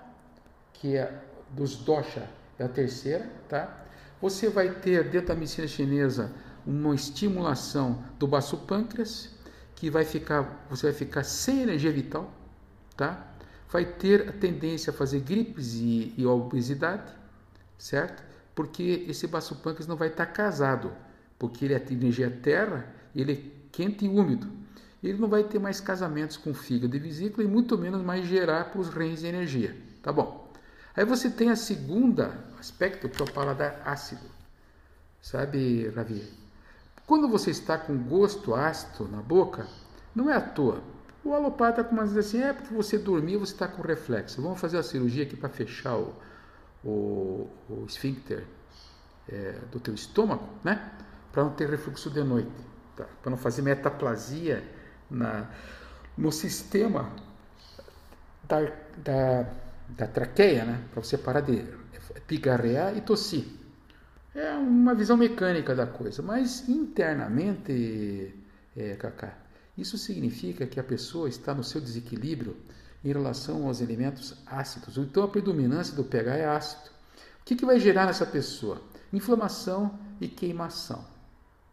que 0.73 0.95
é 0.95 1.21
dos 1.51 1.75
dosha, 1.75 2.27
é 2.57 2.63
a 2.63 2.69
terceira, 2.69 3.29
tá? 3.47 3.85
Você 4.21 4.49
vai 4.49 4.69
ter, 4.75 5.09
dentro 5.09 5.29
da 5.29 5.35
medicina 5.35 5.67
chinesa, 5.67 6.31
uma 6.65 6.95
estimulação 6.95 8.03
do 8.17 8.27
baço 8.27 8.57
pâncreas, 8.57 9.29
que 9.81 9.89
vai 9.89 10.05
ficar, 10.05 10.63
você 10.69 10.91
vai 10.91 10.93
ficar 10.93 11.23
sem 11.23 11.63
energia 11.63 11.91
vital, 11.91 12.31
tá? 12.95 13.33
Vai 13.67 13.83
ter 13.83 14.29
a 14.29 14.31
tendência 14.31 14.91
a 14.91 14.93
fazer 14.93 15.21
gripes 15.21 15.73
e, 15.73 16.13
e 16.15 16.23
obesidade, 16.23 17.11
certo? 17.79 18.23
Porque 18.53 19.07
esse 19.09 19.25
baço 19.25 19.55
pâncreas 19.55 19.87
não 19.87 19.95
vai 19.95 20.09
estar 20.09 20.27
casado, 20.27 20.93
porque 21.39 21.65
ele 21.65 21.73
é 21.73 21.83
energia 21.89 22.29
terra, 22.29 22.93
ele 23.15 23.33
é 23.33 23.67
quente 23.71 24.05
e 24.05 24.07
úmido. 24.07 24.47
Ele 25.01 25.17
não 25.17 25.27
vai 25.27 25.45
ter 25.45 25.57
mais 25.57 25.81
casamentos 25.81 26.37
com 26.37 26.53
fígado 26.53 26.95
e 26.95 26.99
vesícula 26.99 27.43
e 27.43 27.49
muito 27.49 27.75
menos 27.75 28.03
mais 28.03 28.27
gerar 28.27 28.65
para 28.65 28.81
os 28.81 28.89
rins 28.89 29.23
energia, 29.23 29.75
tá 30.03 30.13
bom? 30.13 30.53
Aí 30.95 31.05
você 31.05 31.27
tem 31.27 31.49
a 31.49 31.55
segunda 31.55 32.37
aspecto 32.59 33.09
que 33.09 33.19
é 33.19 33.25
o 33.25 33.33
paladar 33.33 33.81
ácido, 33.83 34.29
sabe, 35.19 35.89
Ravi? 35.89 36.40
Quando 37.11 37.27
você 37.27 37.51
está 37.51 37.77
com 37.77 37.97
gosto 37.97 38.55
ácido 38.55 39.05
na 39.05 39.21
boca, 39.21 39.67
não 40.15 40.29
é 40.29 40.33
à 40.33 40.39
toa. 40.39 40.81
O 41.25 41.33
alopata 41.33 41.83
começa 41.83 42.05
a 42.05 42.07
dizer 42.07 42.19
assim, 42.21 42.41
é 42.41 42.53
porque 42.53 42.73
você 42.73 42.97
dormiu, 42.97 43.41
você 43.41 43.51
está 43.51 43.67
com 43.67 43.81
reflexo. 43.81 44.41
Vamos 44.41 44.61
fazer 44.61 44.77
a 44.77 44.83
cirurgia 44.83 45.23
aqui 45.23 45.35
para 45.35 45.49
fechar 45.49 45.97
o, 45.97 46.15
o, 46.85 47.49
o 47.69 47.85
esfíncter 47.85 48.45
é, 49.27 49.59
do 49.69 49.77
teu 49.77 49.93
estômago, 49.93 50.47
né? 50.63 50.89
Para 51.33 51.43
não 51.43 51.51
ter 51.51 51.69
refluxo 51.69 52.09
de 52.09 52.23
noite, 52.23 52.49
tá? 52.95 53.05
para 53.21 53.29
não 53.29 53.37
fazer 53.37 53.61
metaplasia 53.61 54.63
na, 55.09 55.49
no 56.17 56.31
sistema 56.31 57.11
da, 58.45 58.71
da, 58.99 59.49
da 59.89 60.07
traqueia, 60.07 60.63
né? 60.63 60.81
Para 60.93 61.03
você 61.03 61.17
parar 61.17 61.41
de 61.41 61.61
pigarrear 62.25 62.95
e 62.95 63.01
tossir. 63.01 63.60
É 64.33 64.53
uma 64.53 64.95
visão 64.95 65.17
mecânica 65.17 65.75
da 65.75 65.85
coisa, 65.85 66.21
mas 66.21 66.67
internamente, 66.69 68.33
é, 68.77 68.97
isso 69.77 69.97
significa 69.97 70.65
que 70.65 70.79
a 70.79 70.83
pessoa 70.83 71.27
está 71.27 71.53
no 71.53 71.63
seu 71.63 71.81
desequilíbrio 71.81 72.55
em 73.03 73.11
relação 73.11 73.67
aos 73.67 73.81
elementos 73.81 74.35
ácidos. 74.45 74.97
Então 74.97 75.23
a 75.23 75.27
predominância 75.27 75.95
do 75.95 76.03
pH 76.03 76.35
é 76.35 76.45
ácido. 76.45 76.89
O 77.41 77.45
que, 77.45 77.55
que 77.55 77.65
vai 77.65 77.79
gerar 77.79 78.05
nessa 78.05 78.25
pessoa? 78.25 78.81
Inflamação 79.11 79.99
e 80.21 80.27
queimação. 80.27 81.03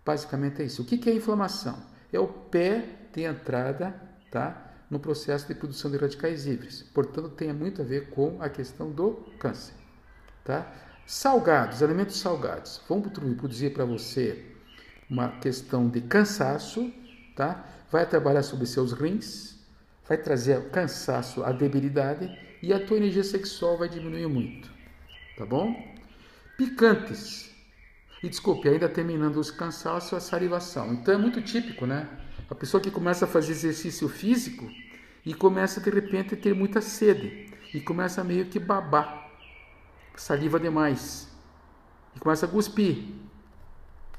Basicamente 0.04 0.62
é 0.62 0.64
isso. 0.64 0.82
O 0.82 0.84
que, 0.84 0.98
que 0.98 1.10
é 1.10 1.14
inflamação? 1.14 1.78
É 2.12 2.18
o 2.18 2.26
pé 2.26 2.84
de 3.12 3.22
entrada 3.22 3.94
tá, 4.30 4.72
no 4.90 4.98
processo 4.98 5.46
de 5.46 5.54
produção 5.54 5.90
de 5.90 5.98
radicais 5.98 6.46
livres. 6.46 6.82
Portanto, 6.82 7.28
tem 7.28 7.52
muito 7.52 7.82
a 7.82 7.84
ver 7.84 8.08
com 8.08 8.42
a 8.42 8.48
questão 8.48 8.90
do 8.90 9.12
câncer. 9.38 9.74
Tá? 10.44 10.72
Salgados, 11.10 11.82
alimentos 11.82 12.20
salgados, 12.20 12.82
vão 12.86 13.00
produzir 13.00 13.70
para 13.70 13.86
você 13.86 14.44
uma 15.08 15.30
questão 15.38 15.88
de 15.88 16.02
cansaço, 16.02 16.92
tá? 17.34 17.64
Vai 17.90 18.04
trabalhar 18.04 18.42
sobre 18.42 18.66
seus 18.66 18.92
rins, 18.92 19.56
vai 20.06 20.18
trazer 20.18 20.58
o 20.58 20.68
cansaço, 20.68 21.42
a 21.42 21.50
debilidade 21.50 22.30
e 22.62 22.74
a 22.74 22.86
tua 22.86 22.98
energia 22.98 23.24
sexual 23.24 23.78
vai 23.78 23.88
diminuir 23.88 24.26
muito, 24.26 24.70
tá 25.38 25.46
bom? 25.46 25.74
Picantes. 26.58 27.54
E 28.22 28.28
desculpe, 28.28 28.68
ainda 28.68 28.86
terminando 28.86 29.38
os 29.38 29.50
cansaços, 29.50 30.12
a 30.12 30.20
salivação. 30.20 30.92
Então 30.92 31.14
é 31.14 31.16
muito 31.16 31.40
típico, 31.40 31.86
né? 31.86 32.06
A 32.50 32.54
pessoa 32.54 32.82
que 32.82 32.90
começa 32.90 33.24
a 33.24 33.28
fazer 33.28 33.52
exercício 33.52 34.10
físico 34.10 34.70
e 35.24 35.32
começa 35.32 35.80
de 35.80 35.88
repente 35.88 36.34
a 36.34 36.36
ter 36.36 36.54
muita 36.54 36.82
sede 36.82 37.46
e 37.72 37.80
começa 37.80 38.22
meio 38.22 38.44
que 38.44 38.58
babar 38.58 39.27
saliva 40.20 40.58
demais 40.60 41.28
e 42.14 42.20
começa 42.20 42.46
a 42.46 42.48
cuspir. 42.48 43.14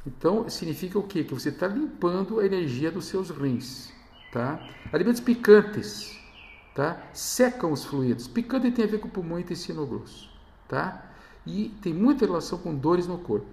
Então, 0.05 0.49
significa 0.49 0.97
o 0.97 1.03
quê? 1.03 1.23
Que 1.23 1.33
você 1.33 1.49
está 1.49 1.67
limpando 1.67 2.39
a 2.39 2.45
energia 2.45 2.91
dos 2.91 3.05
seus 3.05 3.29
rins. 3.29 3.91
tá? 4.31 4.59
Alimentos 4.91 5.21
picantes, 5.21 6.19
tá? 6.75 7.09
Secam 7.13 7.71
os 7.71 7.85
fluidos. 7.85 8.27
Picante 8.27 8.71
tem 8.71 8.85
a 8.85 8.87
ver 8.87 8.99
com 8.99 9.09
pulmão 9.09 9.39
e 9.39 9.41
intestino 9.43 9.85
grosso, 9.85 10.29
tá? 10.67 11.11
E 11.45 11.69
tem 11.81 11.93
muita 11.93 12.25
relação 12.25 12.59
com 12.59 12.75
dores 12.75 13.07
no 13.07 13.19
corpo. 13.19 13.47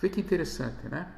Vê 0.00 0.08
que 0.08 0.20
interessante, 0.20 0.88
né? 0.88 1.08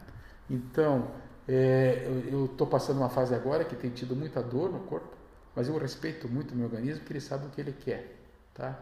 Então, 0.50 1.10
é, 1.48 2.06
eu 2.30 2.46
estou 2.46 2.66
passando 2.66 2.98
uma 2.98 3.08
fase 3.10 3.34
agora 3.34 3.64
que 3.64 3.76
tem 3.76 3.90
tido 3.90 4.16
muita 4.16 4.42
dor 4.42 4.70
no 4.72 4.80
corpo, 4.80 5.16
mas 5.54 5.68
eu 5.68 5.78
respeito 5.78 6.28
muito 6.28 6.52
o 6.52 6.56
meu 6.56 6.66
organismo, 6.66 7.00
porque 7.00 7.12
ele 7.14 7.20
sabe 7.20 7.46
o 7.46 7.50
que 7.50 7.60
ele 7.60 7.72
quer, 7.72 8.16
tá? 8.54 8.78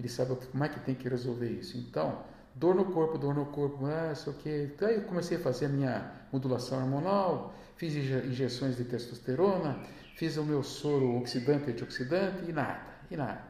Ele 0.00 0.08
sabe 0.08 0.34
como 0.50 0.64
é 0.64 0.68
que 0.70 0.80
tem 0.80 0.94
que 0.94 1.06
resolver 1.06 1.50
isso. 1.50 1.76
Então, 1.76 2.24
dor 2.54 2.74
no 2.74 2.86
corpo, 2.86 3.18
dor 3.18 3.34
no 3.34 3.44
corpo, 3.44 3.84
ah, 3.84 4.14
sei 4.14 4.32
o 4.32 4.36
que. 4.36 4.70
Então, 4.74 4.88
eu 4.88 5.02
comecei 5.02 5.36
a 5.36 5.40
fazer 5.40 5.66
a 5.66 5.68
minha 5.68 6.10
modulação 6.32 6.78
hormonal, 6.78 7.54
fiz 7.76 7.94
injeções 7.94 8.78
de 8.78 8.84
testosterona, 8.84 9.78
fiz 10.16 10.38
o 10.38 10.42
meu 10.42 10.62
soro 10.62 11.18
oxidante 11.18 11.68
e 11.68 11.72
antioxidante 11.74 12.48
e 12.48 12.52
nada, 12.52 12.80
e 13.10 13.16
nada. 13.16 13.44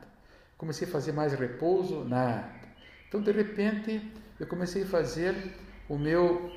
Comecei 0.58 0.88
a 0.88 0.90
fazer 0.90 1.12
mais 1.12 1.32
repouso, 1.34 2.02
nada. 2.02 2.50
Então, 3.08 3.22
de 3.22 3.30
repente, 3.30 4.12
eu 4.40 4.46
comecei 4.48 4.82
a 4.82 4.86
fazer 4.86 5.54
o 5.88 5.96
meu 5.96 6.50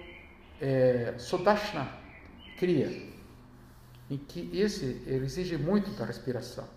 é, 0.59 1.13
Sodashna 1.19 1.87
Kriya, 2.57 2.89
em 4.09 4.17
que 4.17 4.49
esse 4.57 5.03
exige 5.05 5.55
muito 5.55 5.91
da 5.91 6.03
respiração. 6.03 6.67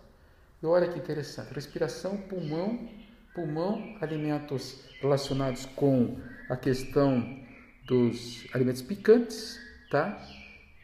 E 0.63 0.67
olha 0.67 0.87
que 0.87 0.99
interessante, 0.99 1.55
respiração, 1.55 2.19
pulmão, 2.19 2.89
pulmão, 3.37 3.95
alimentos 4.01 4.81
relacionados 4.99 5.67
com 5.67 6.19
a 6.49 6.57
questão 6.57 7.39
dos 7.87 8.47
alimentos 8.55 8.81
picantes, 8.81 9.61
tá? 9.91 10.19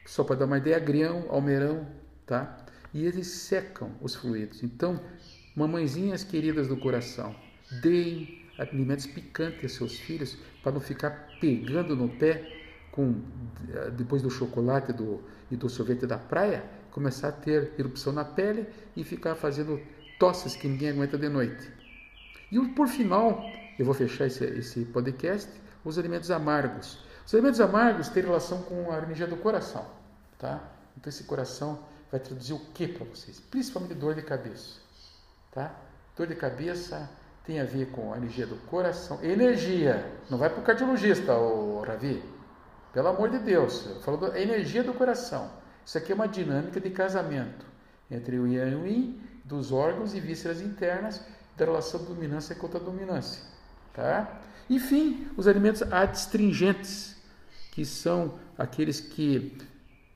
Só 0.05 0.23
para 0.23 0.37
dar 0.37 0.45
uma 0.45 0.59
ideia, 0.59 0.77
agrião, 0.77 1.25
almeirão, 1.31 1.87
tá? 2.27 2.59
E 2.93 3.07
eles 3.07 3.27
secam 3.27 3.91
os 4.03 4.15
fluidos. 4.15 4.63
Então, 4.63 5.01
mamãezinhas 5.57 6.23
queridas 6.23 6.69
do 6.69 6.77
coração, 6.77 7.35
deem 7.81 8.43
alimentos 8.59 9.07
picantes 9.07 9.63
aos 9.63 9.73
seus 9.73 9.99
filhos 9.99 10.37
para 10.63 10.73
não 10.73 10.81
ficar 10.81 11.39
pegando 11.41 11.97
no 11.97 12.11
pé 12.11 12.47
com 12.91 13.23
depois 13.97 14.21
do 14.21 14.31
chocolate 14.31 14.93
do, 14.93 15.23
e 15.51 15.57
do 15.57 15.71
sorvete 15.71 16.07
da 16.07 16.19
praia, 16.19 16.63
começar 16.91 17.29
a 17.29 17.33
ter 17.33 17.73
erupção 17.79 18.13
na 18.13 18.27
pele 18.27 18.67
e 18.95 19.03
ficar 19.03 19.35
fazendo 19.35 19.81
tosses 20.19 20.55
que 20.55 20.69
ninguém 20.69 20.91
aguenta 20.91 21.17
de 21.17 21.31
noite. 21.31 21.82
E 22.53 22.69
por 22.69 22.87
final, 22.87 23.43
eu 23.79 23.87
vou 23.87 23.95
fechar 23.95 24.27
esse, 24.27 24.45
esse 24.45 24.85
podcast, 24.85 25.51
os 25.83 25.99
alimentos 25.99 26.31
amargos. 26.31 26.99
Os 27.27 27.33
alimentos 27.33 27.61
amargos 27.63 28.11
têm 28.11 28.23
relação 28.23 28.61
com 28.65 28.93
a 28.93 28.99
energia 28.99 29.27
do 29.27 29.39
coração, 29.39 29.87
tá? 30.39 30.63
Então 30.95 31.09
esse 31.09 31.25
coração 31.25 31.79
vai 32.11 32.21
traduzir 32.21 32.53
o 32.53 32.59
que 32.59 32.87
para 32.87 33.07
vocês? 33.07 33.41
Principalmente 33.41 33.95
dor 33.95 34.15
de 34.15 34.21
cabeça, 34.21 34.81
tá? 35.51 35.75
Dor 36.15 36.27
de 36.27 36.35
cabeça 36.35 37.09
tem 37.47 37.59
a 37.59 37.65
ver 37.65 37.87
com 37.87 38.13
a 38.13 38.19
energia 38.19 38.47
do 38.47 38.57
coração. 38.67 39.19
Energia, 39.25 40.13
não 40.29 40.37
vai 40.37 40.51
para 40.51 40.61
o 40.61 40.63
cardiologista, 40.63 41.35
o 41.35 41.81
Ravi. 41.81 42.23
Pelo 42.93 43.09
amor 43.09 43.31
de 43.31 43.39
Deus, 43.39 43.89
falando 44.05 44.31
da 44.31 44.39
energia 44.39 44.85
do 44.85 44.93
coração. 44.93 45.51
Isso 45.87 45.97
aqui 45.97 46.13
é 46.13 46.15
uma 46.15 46.29
dinâmica 46.29 46.79
de 46.79 46.91
casamento 46.91 47.65
entre 48.11 48.39
o 48.39 48.47
Yang 48.47 48.73
e 48.73 48.75
o 48.75 48.87
Yin, 48.87 49.21
dos 49.43 49.73
órgãos 49.73 50.15
e 50.15 50.21
vísceras 50.21 50.61
internas, 50.61 51.25
da 51.57 51.65
relação 51.65 52.05
dominância 52.05 52.55
contra 52.55 52.81
dominância. 52.81 53.43
Tá? 53.93 54.41
Enfim, 54.69 55.29
os 55.37 55.47
alimentos 55.47 55.83
adstringentes, 55.83 57.17
que 57.73 57.85
são 57.85 58.39
aqueles 58.57 59.01
que 59.01 59.59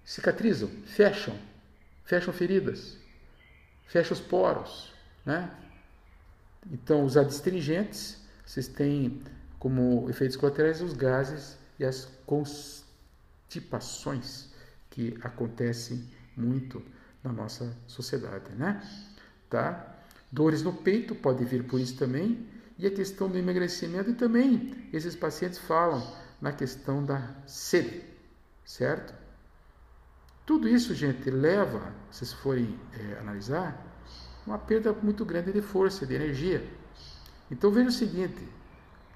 cicatrizam, 0.05 0.71
fecham, 0.87 1.37
fecham 2.05 2.33
feridas, 2.33 2.97
fecham 3.87 4.13
os 4.13 4.21
poros. 4.21 4.93
Né? 5.25 5.51
Então, 6.71 7.05
os 7.05 7.17
adstringentes, 7.17 8.19
vocês 8.45 8.69
têm 8.69 9.23
como 9.59 10.09
efeitos 10.09 10.37
colaterais 10.37 10.81
os 10.81 10.93
gases 10.93 11.59
e 11.79 11.85
as 11.85 12.09
constipações 12.25 14.49
que 14.91 15.19
acontecem 15.23 16.09
muito 16.37 16.83
na 17.23 17.33
nossa 17.33 17.77
sociedade, 17.87 18.51
né? 18.55 18.83
Tá? 19.51 19.96
Dores 20.31 20.63
no 20.63 20.73
peito 20.73 21.15
pode 21.15 21.45
vir 21.45 21.65
por 21.65 21.81
isso 21.81 21.97
também, 21.97 22.47
e 22.79 22.87
a 22.87 22.91
questão 22.91 23.29
do 23.29 23.39
emagrecimento 23.39 24.11
e 24.11 24.15
também 24.15 24.89
esses 24.93 25.17
pacientes 25.17 25.59
falam 25.59 26.15
na 26.41 26.53
questão 26.53 27.05
da 27.05 27.35
sede, 27.47 28.03
certo? 28.65 29.15
Tudo 30.45 30.69
isso, 30.69 30.95
gente, 30.95 31.31
leva, 31.31 31.93
se 32.11 32.19
vocês 32.19 32.33
forem 32.35 32.79
é, 32.93 33.19
analisar, 33.19 33.83
uma 34.47 34.59
perda 34.59 34.93
muito 34.93 35.25
grande 35.25 35.53
de 35.53 35.63
força, 35.63 36.07
de 36.07 36.15
energia. 36.15 36.69
Então 37.51 37.71
veja 37.71 37.89
o 37.89 37.93
seguinte: 37.93 38.47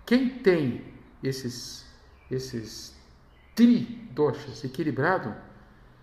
quem 0.04 0.28
tem 0.28 0.84
esses 1.22 1.88
esses 2.30 2.94
tri-doshas 3.54 4.62
equilibrado, 4.64 5.34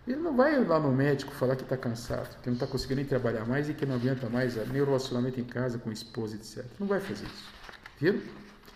ele 0.08 0.22
não 0.22 0.36
vai 0.36 0.64
lá 0.64 0.80
no 0.80 0.92
médico 0.92 1.34
falar 1.34 1.56
que 1.56 1.64
está 1.64 1.76
cansado, 1.76 2.42
que 2.42 2.48
não 2.48 2.54
está 2.54 2.66
conseguindo 2.66 3.02
nem 3.02 3.06
trabalhar 3.06 3.46
mais 3.46 3.70
e 3.70 3.74
que 3.74 3.86
não 3.86 3.96
aguenta 3.96 4.30
mais 4.30 4.56
nem 4.72 4.82
o 4.82 4.86
relacionamento 4.86 5.40
em 5.40 5.44
casa 5.44 5.78
com 5.78 5.90
a 5.90 5.94
esposa, 5.94 6.36
etc. 6.36 6.66
Não 6.80 6.88
vai 6.88 7.00
fazer 7.00 7.26
isso. 7.26 7.54
Viram? 8.00 8.22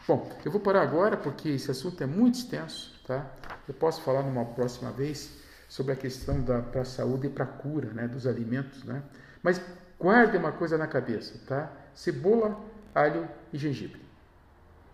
Bom, 0.07 0.29
eu 0.43 0.51
vou 0.51 0.59
parar 0.59 0.81
agora 0.81 1.15
porque 1.15 1.49
esse 1.49 1.71
assunto 1.71 2.03
é 2.03 2.05
muito 2.05 2.35
extenso, 2.35 2.99
tá? 3.07 3.31
Eu 3.67 3.73
posso 3.73 4.01
falar 4.01 4.23
numa 4.23 4.43
próxima 4.43 4.91
vez 4.91 5.37
sobre 5.69 5.93
a 5.93 5.95
questão 5.95 6.41
da 6.41 6.61
para 6.61 6.83
saúde 6.83 7.27
e 7.27 7.29
para 7.29 7.45
cura, 7.45 7.93
né, 7.93 8.07
dos 8.07 8.27
alimentos, 8.27 8.83
né? 8.83 9.01
Mas 9.41 9.61
guarde 9.97 10.35
uma 10.35 10.51
coisa 10.51 10.77
na 10.77 10.85
cabeça, 10.85 11.39
tá? 11.47 11.71
Cebola, 11.93 12.59
alho 12.93 13.25
e 13.53 13.57
gengibre. 13.57 14.01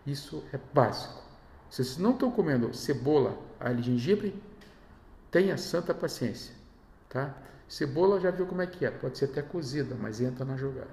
Isso 0.06 0.43
é 0.54 0.60
básico. 0.71 1.23
Se 1.69 1.84
vocês 1.84 1.97
não 1.97 2.12
estão 2.12 2.30
comendo 2.30 2.73
cebola, 2.76 3.38
alho 3.60 3.80
e 3.80 3.84
gengibre, 3.84 4.39
tenha 5.38 5.56
santa 5.56 5.93
paciência, 5.93 6.52
tá? 7.08 7.32
Cebola 7.69 8.19
já 8.19 8.32
viu 8.32 8.47
como 8.47 8.63
é 8.63 8.65
que 8.65 8.84
é, 8.84 8.89
pode 8.89 9.19
ser 9.19 9.26
até 9.26 9.43
cozida, 9.43 9.95
mas 10.02 10.19
entra 10.19 10.43
na 10.43 10.58
jogada. 10.58 10.88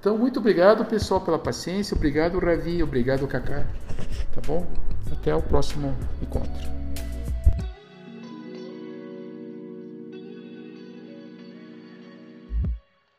Então, 0.00 0.18
muito 0.18 0.40
obrigado, 0.40 0.84
pessoal, 0.84 1.20
pela 1.20 1.38
paciência. 1.38 1.94
Obrigado, 1.94 2.40
Ravi. 2.40 2.82
Obrigado, 2.82 3.28
Cacá. 3.28 3.64
Tá 4.34 4.40
bom? 4.44 4.66
Até 5.12 5.34
o 5.34 5.40
próximo 5.40 5.96
encontro. 6.20 6.83